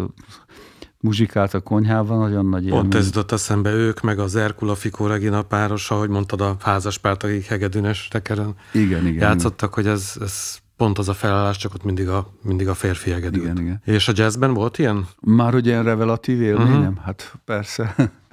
muzsikált 0.99 1.53
a 1.53 1.59
konyhában, 1.59 2.17
nagyon 2.17 2.45
nagy 2.45 2.69
Pont 2.69 2.83
élmény. 2.83 2.99
ez 2.99 3.05
jutott 3.05 3.31
eszembe 3.31 3.71
ők, 3.71 4.01
meg 4.01 4.19
az 4.19 4.35
Erkula 4.35 4.75
Fikó 4.75 5.07
Regina 5.07 5.41
páros, 5.41 5.91
ahogy 5.91 6.09
mondtad, 6.09 6.41
a 6.41 6.55
házaspárt, 6.59 7.23
akik 7.23 7.45
hegedűnes 7.45 8.07
tekeren 8.07 8.55
Igen, 8.73 9.07
igen. 9.07 9.21
játszottak, 9.21 9.73
hogy 9.73 9.87
ez, 9.87 10.13
ez 10.21 10.57
pont 10.77 10.97
az 10.97 11.09
a 11.09 11.13
felállás, 11.13 11.57
csak 11.57 11.73
ott 11.73 11.83
mindig 11.83 12.07
a, 12.07 12.31
mindig 12.41 12.67
a 12.67 12.73
férfi 12.73 13.11
hegedű. 13.11 13.41
Igen, 13.41 13.59
igen. 13.59 13.81
És 13.85 14.07
a 14.07 14.11
jazzben 14.15 14.53
volt 14.53 14.77
ilyen? 14.77 15.07
Már 15.21 15.53
hogy 15.53 15.65
ilyen 15.65 15.83
revelatív 15.83 16.41
élményem? 16.41 16.79
Uh-huh. 16.79 17.03
Hát 17.03 17.33
persze. 17.45 17.95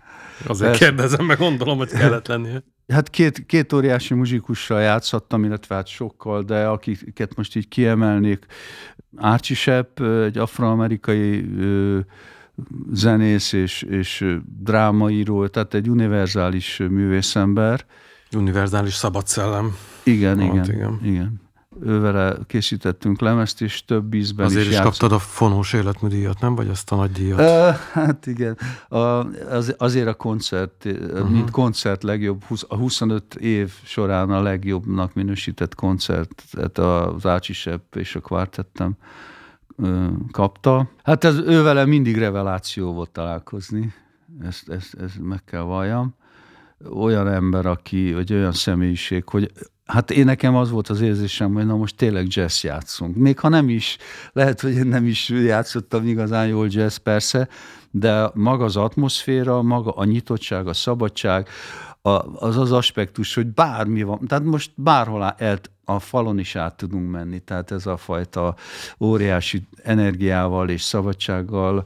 Azért 0.47 0.71
Persze. 0.71 0.85
kérdezem, 0.85 1.25
meg 1.27 1.39
gondolom, 1.39 1.79
hogy 1.79 1.89
kellett 1.89 2.27
lennie. 2.27 2.63
Hát 2.89 3.11
két, 3.11 3.47
két 3.47 3.73
óriási 3.73 4.15
muzsikussal 4.15 4.81
játszottam, 4.81 5.45
illetve 5.45 5.75
hát 5.75 5.87
sokkal, 5.87 6.43
de 6.43 6.67
akiket 6.67 7.37
most 7.37 7.57
így 7.57 7.69
kiemelnék, 7.69 8.47
Archie 9.17 9.57
Shepp, 9.57 10.01
egy 10.01 10.39
afroamerikai 10.39 11.51
zenész 12.93 13.53
és, 13.53 13.83
és 13.83 14.37
drámaíró, 14.59 15.47
tehát 15.47 15.75
egy 15.75 15.89
univerzális 15.89 16.79
művészember. 16.79 17.85
Univerzális 18.37 18.95
szabad 18.95 19.27
szellem. 19.27 19.77
Igen, 20.03 20.41
igen, 20.41 20.55
igen. 20.55 20.75
igen, 20.75 21.01
igen. 21.03 21.41
Ővele 21.85 22.37
készítettünk 22.47 23.21
lemezt, 23.21 23.63
és 23.63 23.85
több 23.85 24.15
ízben 24.15 24.47
Azért 24.47 24.63
is, 24.63 24.69
is 24.69 24.75
játszott. 24.75 24.91
kaptad 24.91 25.13
a 25.13 25.19
fonós 25.19 25.73
életműdíjat, 25.73 26.41
nem? 26.41 26.55
Vagy 26.55 26.69
azt 26.69 26.93
a 26.93 26.97
nagy 26.97 27.13
díjat? 27.13 27.41
Hát 27.93 28.27
igen, 28.27 28.59
a, 28.89 28.97
az, 28.97 29.75
azért 29.79 30.07
a 30.07 30.15
koncert, 30.15 30.85
uh-huh. 30.85 31.31
mint 31.31 31.51
koncert 31.51 32.03
legjobb, 32.03 32.43
a 32.69 32.77
25 32.77 33.35
év 33.35 33.73
során 33.83 34.31
a 34.31 34.43
legjobbnak 34.43 35.15
minősített 35.15 35.75
koncertet 35.75 36.79
az 36.79 37.27
Ácsi 37.27 37.53
Sepp 37.53 37.95
és 37.95 38.17
a 38.17 38.21
kvartettem 38.21 38.97
ö, 39.77 40.07
kapta. 40.31 40.91
Hát 41.03 41.25
ez 41.25 41.39
ővele 41.39 41.85
mindig 41.85 42.19
reveláció 42.19 42.93
volt 42.93 43.11
találkozni, 43.11 43.95
ezt, 44.43 44.69
ezt, 44.69 44.95
ezt 44.95 45.19
meg 45.21 45.45
kell 45.45 45.63
valljam. 45.63 46.15
Olyan 46.95 47.29
ember, 47.29 47.67
aki, 47.67 48.13
vagy 48.13 48.33
olyan 48.33 48.53
személyiség, 48.53 49.29
hogy 49.29 49.53
Hát 49.93 50.11
én 50.11 50.25
nekem 50.25 50.57
az 50.57 50.71
volt 50.71 50.89
az 50.89 51.01
érzésem, 51.01 51.53
hogy 51.53 51.67
na 51.67 51.77
most 51.77 51.97
tényleg 51.97 52.27
jazz 52.29 52.63
játszunk. 52.63 53.17
Még 53.17 53.39
ha 53.39 53.49
nem 53.49 53.69
is, 53.69 53.97
lehet, 54.33 54.61
hogy 54.61 54.73
én 54.73 54.87
nem 54.87 55.07
is 55.07 55.29
játszottam 55.29 56.07
igazán 56.07 56.47
jól 56.47 56.67
jazz 56.71 56.97
persze, 56.97 57.49
de 57.91 58.31
maga 58.35 58.65
az 58.65 58.77
atmoszféra, 58.77 59.63
maga 59.63 59.91
a 59.91 60.05
nyitottság, 60.05 60.67
a 60.67 60.73
szabadság, 60.73 61.49
az 62.35 62.57
az 62.57 62.73
aspektus, 62.73 63.35
hogy 63.35 63.47
bármi 63.47 64.03
van, 64.03 64.27
tehát 64.27 64.45
most 64.45 64.71
bárhol 64.75 65.35
el, 65.39 65.59
a 65.85 65.99
falon 65.99 66.39
is 66.39 66.57
át 66.57 66.77
tudunk 66.77 67.11
menni, 67.11 67.39
tehát 67.39 67.71
ez 67.71 67.87
a 67.87 67.97
fajta 67.97 68.55
óriási 69.01 69.63
energiával 69.83 70.69
és 70.69 70.83
szabadsággal 70.83 71.85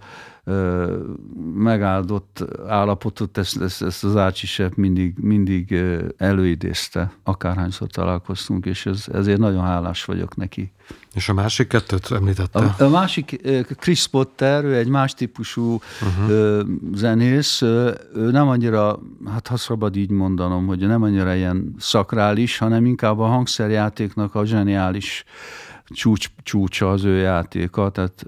megáldott 1.55 2.45
állapotot, 2.67 3.39
ezt, 3.39 3.61
ezt, 3.61 3.83
ezt 3.83 4.05
az 4.05 4.17
Ácsi 4.17 4.63
mindig, 4.75 5.15
mindig 5.21 5.83
előidézte, 6.17 7.13
akárhányszor 7.23 7.89
találkoztunk, 7.89 8.67
és 8.67 8.87
ez, 8.87 9.05
ezért 9.13 9.39
nagyon 9.39 9.65
hálás 9.65 10.05
vagyok 10.05 10.37
neki. 10.37 10.73
És 11.15 11.29
a 11.29 11.33
másik 11.33 11.69
kettőt 11.69 12.11
említette? 12.11 12.59
A, 12.59 12.83
a 12.85 12.89
másik, 12.89 13.41
Chris 13.79 14.07
Potter, 14.07 14.65
ő 14.65 14.77
egy 14.77 14.89
más 14.89 15.15
típusú 15.15 15.79
uh-huh. 16.03 16.67
zenész, 16.95 17.63
ő 17.63 18.31
nem 18.31 18.49
annyira, 18.49 18.99
hát 19.27 19.49
ha 19.49 19.57
szabad 19.57 19.97
így 19.97 20.11
mondanom, 20.11 20.67
hogy 20.67 20.79
nem 20.79 21.03
annyira 21.03 21.35
ilyen 21.35 21.75
szakrális, 21.79 22.59
hanem 22.59 22.87
inkább 22.87 23.19
a 23.19 23.27
hangszerjátéknak 23.27 24.35
a 24.35 24.45
zseniális 24.45 25.25
csúcs, 25.89 26.27
csúcsa 26.43 26.91
az 26.91 27.05
ő 27.05 27.17
játéka, 27.17 27.91
tehát 27.91 28.27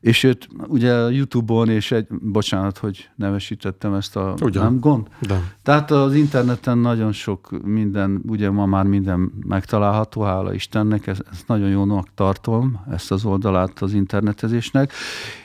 és 0.00 0.22
őt 0.22 0.48
ugye 0.66 0.94
a 0.94 1.08
Youtube-on, 1.08 1.68
és 1.68 1.92
egy, 1.92 2.06
bocsánat, 2.10 2.78
hogy 2.78 3.10
nevesítettem 3.16 3.94
ezt 3.94 4.16
a, 4.16 4.34
Ugyan. 4.42 4.64
nem 4.64 4.78
gond? 4.78 5.08
De. 5.18 5.56
Tehát 5.62 5.90
az 5.90 6.14
interneten 6.14 6.78
nagyon 6.78 7.12
sok 7.12 7.64
minden, 7.64 8.22
ugye 8.26 8.50
ma 8.50 8.66
már 8.66 8.84
minden 8.84 9.32
megtalálható, 9.46 10.22
hála 10.22 10.54
Istennek, 10.54 11.06
ezt, 11.06 11.24
ezt 11.32 11.48
nagyon 11.48 11.68
jónak 11.68 12.14
tartom, 12.14 12.84
ezt 12.90 13.10
az 13.12 13.24
oldalát 13.24 13.82
az 13.82 13.92
internetezésnek, 13.92 14.92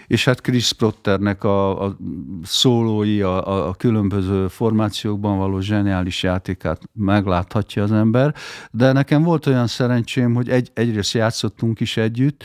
és 0.08 0.26
hát 0.26 0.41
Chris 0.41 0.74
Protternek 0.74 1.44
a, 1.44 1.86
a 1.86 1.98
szólói, 2.44 3.22
a, 3.22 3.48
a, 3.48 3.68
a 3.68 3.74
különböző 3.74 4.48
formációkban 4.48 5.38
való 5.38 5.60
zseniális 5.60 6.24
játékát 6.24 6.82
megláthatja 6.94 7.84
az 7.84 7.91
ember, 7.91 8.36
de 8.72 8.91
nekem 8.91 9.24
volt 9.24 9.46
olyan 9.46 9.68
szerencsém, 9.68 10.34
hogy 10.34 10.50
egy, 10.50 10.72
egyrészt 10.74 11.13
játszottunk 11.13 11.80
is 11.80 11.98
együtt, 11.98 12.44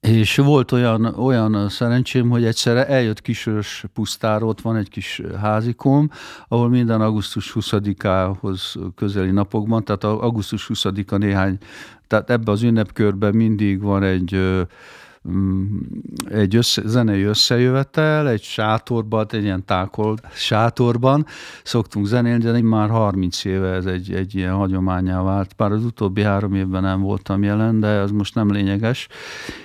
és 0.00 0.36
volt 0.36 0.72
olyan, 0.72 1.04
olyan 1.04 1.68
szerencsém, 1.68 2.28
hogy 2.28 2.44
egyszerre 2.44 2.86
eljött 2.86 3.20
Kisörös 3.20 3.84
pusztára, 3.94 4.46
ott 4.46 4.60
van 4.60 4.76
egy 4.76 4.88
kis 4.88 5.22
házikom, 5.40 6.10
ahol 6.48 6.68
minden 6.68 7.00
augusztus 7.00 7.52
20-ához 7.54 8.76
közeli 8.94 9.30
napokban, 9.30 9.84
tehát 9.84 10.04
augusztus 10.04 10.70
20-a 10.74 11.16
néhány, 11.16 11.58
tehát 12.06 12.30
ebbe 12.30 12.50
az 12.50 12.62
ünnepkörben 12.62 13.34
mindig 13.34 13.82
van 13.82 14.02
egy 14.02 14.40
egy 16.28 16.56
össze, 16.56 16.82
zenei 16.84 17.22
összejövetel, 17.22 18.28
egy 18.28 18.42
sátorban, 18.42 19.26
egy 19.30 19.42
ilyen 19.42 19.64
tákol 19.64 20.16
sátorban 20.32 21.26
szoktunk 21.62 22.06
zenélni, 22.06 22.42
de 22.44 22.62
már 22.62 22.88
30 22.88 23.44
éve 23.44 23.72
ez 23.72 23.86
egy, 23.86 24.12
egy 24.12 24.34
ilyen 24.34 24.54
hagyományá 24.54 25.22
vált. 25.22 25.56
Bár 25.56 25.72
az 25.72 25.84
utóbbi 25.84 26.22
három 26.22 26.54
évben 26.54 26.82
nem 26.82 27.00
voltam 27.00 27.42
jelen, 27.42 27.80
de 27.80 27.86
ez 27.86 28.10
most 28.10 28.34
nem 28.34 28.52
lényeges. 28.52 29.08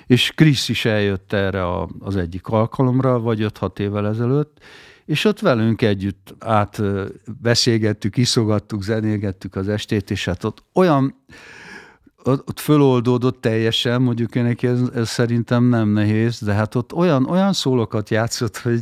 És 0.05 0.31
Krisz 0.35 0.69
is 0.69 0.85
eljött 0.85 1.33
erre 1.33 1.65
a, 1.65 1.89
az 1.99 2.15
egyik 2.15 2.47
alkalomra, 2.47 3.19
vagy 3.19 3.45
5-6 3.59 3.79
évvel 3.79 4.07
ezelőtt, 4.07 4.57
és 5.05 5.25
ott 5.25 5.39
velünk 5.39 5.81
együtt 5.81 6.35
átbeszélgettük, 6.39 8.17
iszogattuk, 8.17 8.83
zenélgettük 8.83 9.55
az 9.55 9.69
estét, 9.69 10.11
és 10.11 10.25
hát 10.25 10.43
ott 10.43 10.63
olyan 10.73 11.15
ott 12.27 12.59
föloldódott 12.59 13.41
teljesen, 13.41 14.01
mondjuk 14.01 14.33
neki 14.33 14.67
ez, 14.67 14.79
ez 14.93 15.09
szerintem 15.09 15.63
nem 15.63 15.89
nehéz, 15.89 16.39
de 16.39 16.53
hát 16.53 16.75
ott 16.75 16.93
olyan, 16.93 17.25
olyan 17.25 17.53
szólokat 17.53 18.09
játszott, 18.09 18.57
hogy 18.57 18.81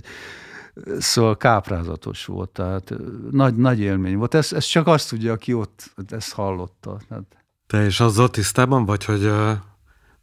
szóval 0.98 1.38
káprázatos 1.38 2.26
volt, 2.26 2.50
tehát 2.50 2.94
nagy, 3.32 3.56
nagy 3.56 3.80
élmény 3.80 4.18
volt. 4.18 4.34
Ez, 4.34 4.54
ez 4.54 4.66
csak 4.66 4.88
azt 4.88 5.10
tudja, 5.10 5.32
aki 5.32 5.54
ott 5.54 5.94
ezt 6.10 6.34
hallotta. 6.34 6.98
Tehát... 7.10 7.24
Te 7.68 7.86
is 7.86 8.00
azzal 8.00 8.30
tisztában 8.30 8.86
vagy, 8.86 9.06
hogy, 9.06 9.32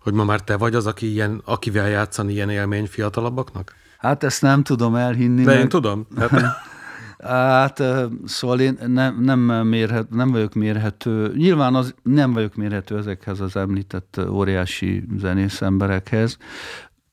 hogy 0.00 0.12
ma 0.12 0.24
már 0.24 0.40
te 0.40 0.56
vagy 0.56 0.74
az, 0.74 0.86
aki 0.86 1.10
ilyen, 1.10 1.42
akivel 1.44 1.88
játszani 1.88 2.32
ilyen 2.32 2.50
élmény 2.50 2.86
fiatalabbaknak? 2.86 3.74
Hát 3.98 4.22
ezt 4.22 4.42
nem 4.42 4.62
tudom 4.62 4.94
elhinni. 4.94 5.42
De 5.42 5.50
meg... 5.50 5.60
én 5.60 5.68
tudom. 5.68 6.06
Hát... 6.16 6.30
Hát, 7.22 7.82
szóval 8.24 8.60
én 8.60 8.78
nem, 8.86 9.22
nem, 9.22 9.38
mérhet, 9.66 10.10
nem 10.10 10.30
vagyok 10.30 10.54
mérhető, 10.54 11.32
nyilván 11.36 11.74
az, 11.74 11.94
nem 12.02 12.32
vagyok 12.32 12.54
mérhető 12.54 12.96
ezekhez 12.96 13.40
az 13.40 13.56
említett 13.56 14.20
óriási 14.28 15.04
zenész 15.16 15.60
emberekhez. 15.60 16.36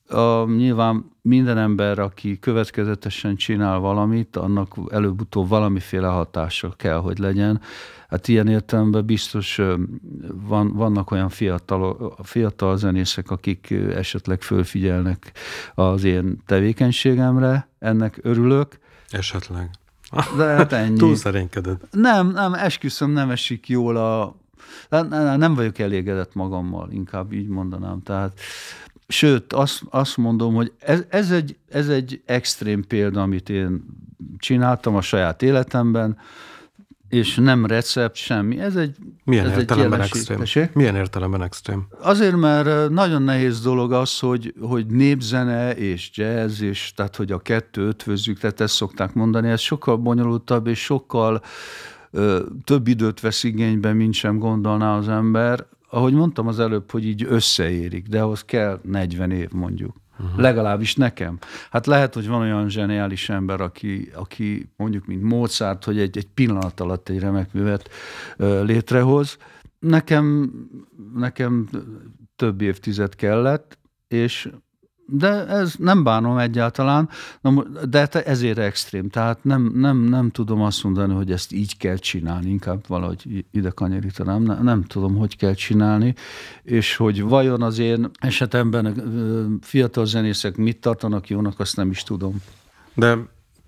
A, 0.08 0.44
nyilván 0.44 1.04
minden 1.22 1.58
ember, 1.58 1.98
aki 1.98 2.38
következetesen 2.38 3.36
csinál 3.36 3.78
valamit, 3.78 4.36
annak 4.36 4.74
előbb-utóbb 4.90 5.48
valamiféle 5.48 6.06
hatása 6.06 6.74
kell, 6.76 6.98
hogy 6.98 7.18
legyen. 7.18 7.60
Hát 8.08 8.28
ilyen 8.28 8.48
értelemben 8.48 9.06
biztos 9.06 9.60
van, 10.32 10.72
vannak 10.72 11.10
olyan 11.10 11.28
fiatal, 11.28 12.14
fiatal 12.22 12.76
zenészek, 12.76 13.30
akik 13.30 13.70
esetleg 13.94 14.42
fölfigyelnek 14.42 15.32
az 15.74 16.04
én 16.04 16.42
tevékenységemre, 16.46 17.68
ennek 17.78 18.18
örülök. 18.22 18.78
Esetleg. 19.10 19.70
De 20.36 20.44
hát 20.44 20.72
ennyi. 20.72 20.96
Túl 21.06 21.16
szerénykeded. 21.16 21.76
Nem, 21.90 22.30
nem, 22.30 22.54
esküszöm, 22.54 23.10
nem 23.10 23.30
esik 23.30 23.68
jól 23.68 23.96
a... 23.96 24.36
Nem 25.36 25.54
vagyok 25.54 25.78
elégedett 25.78 26.34
magammal, 26.34 26.90
inkább 26.90 27.32
így 27.32 27.48
mondanám. 27.48 28.02
Tehát, 28.02 28.40
sőt, 29.08 29.52
azt, 29.52 29.82
azt 29.90 30.16
mondom, 30.16 30.54
hogy 30.54 30.72
ez, 30.78 31.04
ez, 31.08 31.30
egy, 31.30 31.56
ez 31.68 31.88
egy 31.88 32.22
extrém 32.24 32.84
példa, 32.86 33.22
amit 33.22 33.48
én 33.48 33.84
csináltam 34.38 34.96
a 34.96 35.00
saját 35.00 35.42
életemben, 35.42 36.18
és 37.08 37.34
nem 37.34 37.66
recept, 37.66 38.16
semmi. 38.16 38.60
Ez 38.60 38.76
egy 38.76 38.96
Milyen 39.24 39.46
ez 39.46 39.58
értelemben 39.58 40.00
egy 40.00 40.06
extrém? 40.06 40.38
Tessék? 40.38 40.72
Milyen 40.72 40.96
értelemben 40.96 41.42
extrém? 41.42 41.86
Azért, 42.00 42.36
mert 42.36 42.90
nagyon 42.90 43.22
nehéz 43.22 43.60
dolog 43.60 43.92
az, 43.92 44.18
hogy, 44.18 44.54
hogy 44.60 44.86
népzene 44.86 45.74
és 45.74 46.10
jazz, 46.14 46.60
és 46.60 46.92
tehát, 46.96 47.16
hogy 47.16 47.32
a 47.32 47.38
kettő 47.38 47.86
ötvözzük, 47.86 48.38
tehát 48.38 48.60
ezt 48.60 48.74
szokták 48.74 49.14
mondani, 49.14 49.48
ez 49.48 49.60
sokkal 49.60 49.96
bonyolultabb, 49.96 50.66
és 50.66 50.82
sokkal 50.84 51.42
ö, 52.10 52.42
több 52.64 52.88
időt 52.88 53.20
vesz 53.20 53.44
igénybe, 53.44 53.92
mint 53.92 54.14
sem 54.14 54.38
gondolná 54.38 54.96
az 54.96 55.08
ember. 55.08 55.66
Ahogy 55.90 56.12
mondtam 56.12 56.46
az 56.46 56.60
előbb, 56.60 56.90
hogy 56.90 57.06
így 57.06 57.26
összeérik, 57.28 58.06
de 58.06 58.20
ahhoz 58.20 58.44
kell 58.44 58.80
40 58.82 59.30
év 59.30 59.50
mondjuk. 59.50 59.96
Uh-huh. 60.18 60.40
Legalábbis 60.40 60.94
nekem. 60.94 61.38
Hát 61.70 61.86
lehet, 61.86 62.14
hogy 62.14 62.28
van 62.28 62.40
olyan 62.40 62.68
zseniális 62.68 63.28
ember, 63.28 63.60
aki, 63.60 64.10
aki 64.14 64.72
mondjuk, 64.76 65.06
mint 65.06 65.22
Mozart, 65.22 65.84
hogy 65.84 65.98
egy, 65.98 66.16
egy 66.16 66.28
pillanat 66.34 66.80
alatt 66.80 67.08
egy 67.08 67.18
remek 67.18 67.52
művet 67.52 67.90
ö, 68.36 68.62
létrehoz. 68.62 69.36
Nekem, 69.78 70.52
nekem 71.14 71.68
több 72.36 72.60
évtized 72.60 73.14
kellett, 73.14 73.78
és 74.08 74.50
de 75.10 75.46
ez 75.46 75.74
nem 75.78 76.02
bánom 76.02 76.38
egyáltalán, 76.38 77.08
de 77.88 78.06
ezért 78.06 78.58
extrém. 78.58 79.08
Tehát 79.08 79.44
nem, 79.44 79.72
nem, 79.74 79.96
nem 79.96 80.30
tudom 80.30 80.62
azt 80.62 80.84
mondani, 80.84 81.14
hogy 81.14 81.32
ezt 81.32 81.52
így 81.52 81.76
kell 81.76 81.96
csinálni, 81.96 82.50
inkább 82.50 82.84
valahogy 82.86 83.44
ide 83.50 83.70
kanyarítanám, 83.70 84.42
nem, 84.42 84.62
nem 84.62 84.84
tudom, 84.84 85.16
hogy 85.16 85.36
kell 85.36 85.54
csinálni, 85.54 86.14
és 86.62 86.96
hogy 86.96 87.22
vajon 87.22 87.62
az 87.62 87.78
én 87.78 88.10
esetemben 88.18 89.02
fiatal 89.62 90.06
zenészek 90.06 90.56
mit 90.56 90.80
tartanak 90.80 91.28
jónak, 91.28 91.60
azt 91.60 91.76
nem 91.76 91.90
is 91.90 92.02
tudom. 92.02 92.42
De 92.94 93.16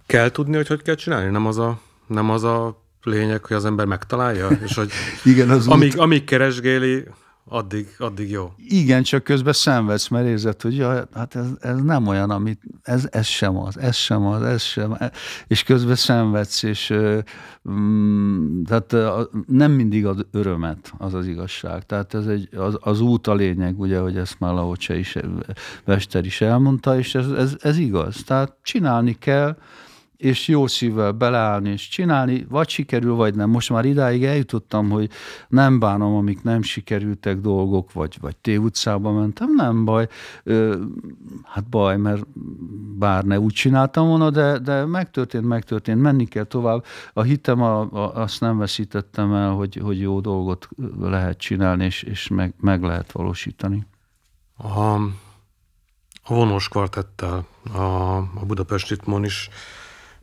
kell 0.07 0.31
tudni, 0.31 0.57
hogy 0.57 0.66
hogy 0.66 0.83
kell 0.83 0.94
csinálni? 0.94 1.31
Nem 1.31 1.46
az 1.46 1.59
a, 1.59 1.81
nem 2.07 2.31
az 2.31 2.44
a 2.44 2.83
lényeg, 3.03 3.44
hogy 3.44 3.57
az 3.57 3.64
ember 3.64 3.87
megtalálja, 3.87 4.48
és 4.48 4.74
hogy 4.74 4.90
Igen, 5.33 5.50
az 5.50 5.68
amíg, 5.68 5.98
amíg 5.98 6.24
keresgéli, 6.24 7.05
Addig, 7.52 7.88
addig 7.98 8.30
jó. 8.30 8.52
Igen, 8.56 9.02
csak 9.02 9.24
közben 9.24 9.52
szenvedsz, 9.52 10.08
mert 10.08 10.26
érzed, 10.26 10.62
hogy 10.62 10.76
ja, 10.76 11.08
hát 11.14 11.34
ez, 11.34 11.46
ez 11.60 11.82
nem 11.82 12.06
olyan, 12.06 12.30
amit, 12.30 12.60
ez, 12.82 13.08
ez 13.10 13.26
sem 13.26 13.56
az, 13.56 13.78
ez 13.78 13.96
sem 13.96 14.26
az, 14.26 14.42
ez 14.42 14.62
sem, 14.62 14.96
és 15.46 15.62
közben 15.62 15.94
szenvedsz, 15.94 16.62
és 16.62 16.94
mm, 17.70 18.62
tehát 18.62 18.96
nem 19.46 19.72
mindig 19.72 20.06
az 20.06 20.26
örömet, 20.30 20.92
az 20.98 21.14
az 21.14 21.26
igazság. 21.26 21.86
Tehát 21.86 22.14
ez 22.14 22.26
egy, 22.26 22.48
az, 22.56 22.78
az 22.80 23.00
út 23.00 23.26
a 23.26 23.34
lényeg, 23.34 23.80
ugye, 23.80 23.98
hogy 23.98 24.16
ezt 24.16 24.40
már 24.40 24.52
Laocse 24.52 24.98
is, 24.98 25.16
Vester 25.84 26.24
is 26.24 26.40
elmondta, 26.40 26.98
és 26.98 27.14
ez, 27.14 27.30
ez, 27.30 27.56
ez 27.60 27.78
igaz. 27.78 28.22
Tehát 28.24 28.56
csinálni 28.62 29.18
kell, 29.18 29.56
és 30.20 30.48
jó 30.48 30.66
szívvel 30.66 31.12
beleállni 31.12 31.70
és 31.70 31.88
csinálni, 31.88 32.46
vagy 32.48 32.68
sikerül, 32.68 33.14
vagy 33.14 33.35
nem. 33.35 33.50
Most 33.50 33.70
már 33.70 33.85
idáig 33.85 34.24
eljutottam, 34.24 34.90
hogy 34.90 35.11
nem 35.48 35.78
bánom, 35.78 36.14
amik 36.14 36.42
nem 36.42 36.62
sikerültek 36.62 37.38
dolgok, 37.38 37.92
vagy, 37.92 38.18
vagy 38.20 38.59
utcába 38.59 39.12
mentem, 39.12 39.54
nem 39.54 39.85
baj. 39.85 40.09
Ö, 40.42 40.83
hát 41.44 41.68
baj, 41.68 41.96
mert 41.96 42.26
bár 42.98 43.24
ne 43.24 43.40
úgy 43.40 43.52
csináltam 43.52 44.09
volna, 44.09 44.30
de, 44.30 44.59
de 44.59 44.85
megtörtént, 44.85 45.46
megtörtént, 45.46 46.00
menni 46.00 46.24
kell 46.24 46.44
tovább. 46.44 46.85
A 47.12 47.22
hitem, 47.22 47.62
a, 47.62 47.80
a, 47.80 48.14
azt 48.14 48.40
nem 48.40 48.59
veszítettem 48.59 49.35
el, 49.35 49.50
hogy, 49.50 49.80
hogy 49.83 50.00
jó 50.00 50.20
dolgot 50.20 50.68
lehet 51.00 51.38
csinálni, 51.38 51.85
és, 51.85 52.02
és 52.02 52.28
meg, 52.28 52.54
meg 52.61 52.83
lehet 52.83 53.12
valósítani. 53.12 53.87
A, 54.56 54.94
a 56.22 56.35
vonós 56.35 56.68
kvartettel, 56.68 57.46
a, 57.72 58.16
a 58.16 58.44
Budapestitmon 58.46 59.24
is 59.24 59.48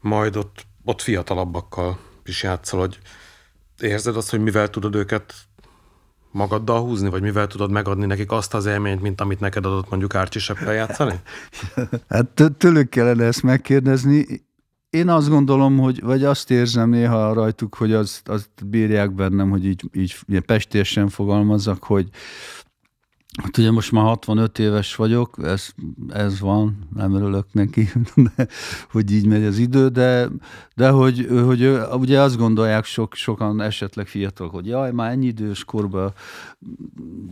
majd 0.08 0.36
ott, 0.36 0.66
ott 0.86 1.02
fiatalabbakkal 1.02 2.00
is 2.26 2.44
játszol, 2.44 2.80
hogy 2.80 3.00
érzed 3.80 4.16
azt, 4.16 4.30
hogy 4.30 4.40
mivel 4.40 4.70
tudod 4.70 4.96
őket 4.96 5.34
magaddal 6.32 6.82
húzni, 6.82 7.10
vagy 7.10 7.22
mivel 7.22 7.48
tudod 7.48 7.72
megadni 7.72 8.06
nekik 8.06 8.32
azt 8.32 8.54
az 8.54 8.66
élményt, 8.66 9.02
mint 9.02 9.22
amit 9.22 9.40
neked 9.40 9.66
adott 9.66 9.90
mondjuk 9.90 10.16
Árcsi 10.16 10.40
Seppel 10.40 10.74
játszani? 10.74 11.20
hát 12.10 12.44
tőlük 12.58 12.90
kellene 12.90 13.24
ezt 13.26 13.44
megkérdezni. 13.44 14.46
Én 14.90 15.10
azt 15.10 15.30
gondolom, 15.30 15.78
hogy, 15.78 16.02
vagy 16.02 16.24
azt 16.24 16.52
érzem 16.52 16.90
néha 16.90 17.34
rajtuk, 17.34 17.76
hogy 17.76 17.94
azt, 17.94 18.28
azt 18.28 18.50
bírják 18.66 19.12
bennem, 19.12 19.50
hogy 19.50 19.66
így, 19.66 19.90
így 19.94 20.16
pestésen 20.46 21.10
fogalmazzak, 21.10 21.84
hogy, 21.84 22.10
Hát 23.38 23.58
ugye 23.58 23.72
most 23.72 23.92
már 23.92 24.04
65 24.04 24.60
éves 24.60 24.96
vagyok, 24.96 25.36
ez, 25.44 25.70
ez 26.10 26.40
van, 26.40 26.88
nem 26.96 27.14
örülök 27.14 27.46
neki, 27.52 27.90
de, 28.36 28.48
hogy 28.92 29.12
így 29.12 29.26
megy 29.28 29.44
az 29.44 29.58
idő, 29.58 29.88
de, 29.88 30.28
de 30.76 30.90
hogy, 30.90 31.28
hogy 31.46 31.80
ugye 31.92 32.22
azt 32.22 32.38
gondolják 32.38 32.86
sok, 32.86 33.14
sokan 33.14 33.62
esetleg 33.62 34.08
fiatalok, 34.08 34.54
hogy 34.54 34.68
jaj, 34.68 34.92
már 34.92 35.12
ennyi 35.12 35.26
idős 35.26 35.64
korban 35.64 36.14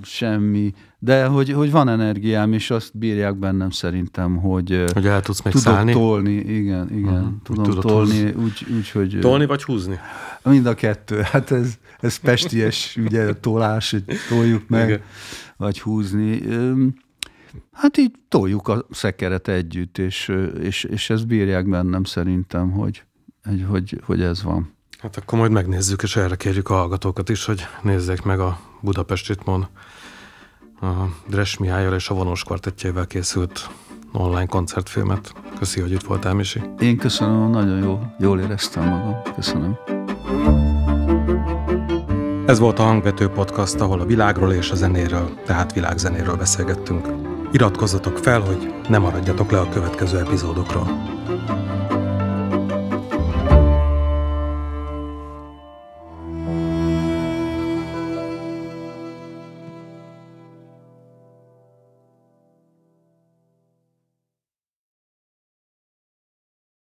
semmi, 0.02 0.74
de 1.06 1.26
hogy, 1.26 1.52
hogy 1.52 1.72
van 1.72 1.89
energiám, 1.89 2.54
és 2.54 2.72
azt 2.72 2.98
bírják 2.98 3.36
bennem 3.36 3.70
szerintem, 3.70 4.38
hogy, 4.38 4.84
hogy 4.94 5.06
el 5.06 5.22
tudsz 5.22 5.41
tudok 5.41 5.62
szállni? 5.62 5.91
tolni, 5.91 6.34
igen, 6.34 6.89
igen, 6.91 7.13
uh-huh. 7.13 7.34
tudom 7.44 7.63
Tudod 7.63 7.84
tolni, 7.84 8.32
úgy, 8.32 8.65
úgy, 8.78 8.89
hogy... 8.89 9.18
Tolni 9.22 9.46
vagy 9.46 9.63
húzni? 9.63 10.00
Mind 10.44 10.65
a 10.65 10.74
kettő, 10.74 11.22
hát 11.22 11.52
ez, 11.52 11.74
ez 12.00 12.18
pesties, 12.18 12.98
ugye, 13.06 13.34
tolás, 13.34 13.91
hogy 13.91 14.04
toljuk 14.30 14.68
meg. 14.68 14.88
Igen 14.88 15.02
vagy 15.58 15.82
húzni. 15.82 16.41
Hát 17.72 17.98
így 17.98 18.12
toljuk 18.30 18.68
a 18.68 18.86
szekeret 18.91 19.48
együtt, 19.48 19.98
és, 19.98 20.32
és, 20.62 20.84
és 20.84 21.10
ezt 21.10 21.28
bírják 21.28 21.70
bennem 21.70 22.04
szerintem, 22.04 22.72
hogy, 22.72 23.04
hogy, 23.68 24.02
hogy 24.06 24.22
ez 24.22 24.44
van. 24.44 24.74
Hát 25.00 25.18
akkor 25.18 25.39
majd 25.39 25.52
megnézzük, 25.52 26.04
és 26.04 26.15
erre 26.15 26.36
kérjük 26.36 26.70
a 26.70 26.74
hallgatókat 26.74 27.30
is, 27.30 27.46
hogy 27.46 27.62
nézzék 27.82 28.22
meg 28.22 28.39
a 28.39 28.60
Budapest 28.82 29.28
Ritmon 29.28 29.68
a 30.82 30.88
Dres 31.28 31.58
Mihályal 31.58 31.94
és 31.94 32.10
a 32.10 32.14
Vonós 32.14 32.44
Kvartettjével 32.44 33.08
készült 33.08 33.70
online 34.12 34.46
koncertfilmet. 34.46 35.34
Köszi, 35.58 35.82
hogy 35.82 35.92
itt 35.92 36.04
voltál, 36.04 36.34
Misi. 36.34 36.62
Én 36.80 36.98
köszönöm, 36.98 37.50
nagyon 37.50 37.84
jó, 37.84 38.00
jól 38.20 38.40
éreztem 38.40 38.90
magam. 38.90 39.16
Köszönöm. 39.36 39.78
Ez 42.46 42.60
volt 42.60 42.80
a 42.80 42.84
Hangvető 42.84 43.28
Podcast, 43.28 43.80
ahol 43.80 44.00
a 44.00 44.06
világról 44.06 44.52
és 44.52 44.72
a 44.72 44.76
zenéről, 44.76 45.40
tehát 45.46 45.74
világzenéről 45.74 46.36
beszélgettünk. 46.36 47.08
Iratkozzatok 47.52 48.18
fel, 48.18 48.42
hogy 48.42 48.74
ne 48.90 48.98
maradjatok 48.98 49.52
le 49.52 49.60
a 49.60 49.70
következő 49.70 50.18
epizódokról. 50.20 50.88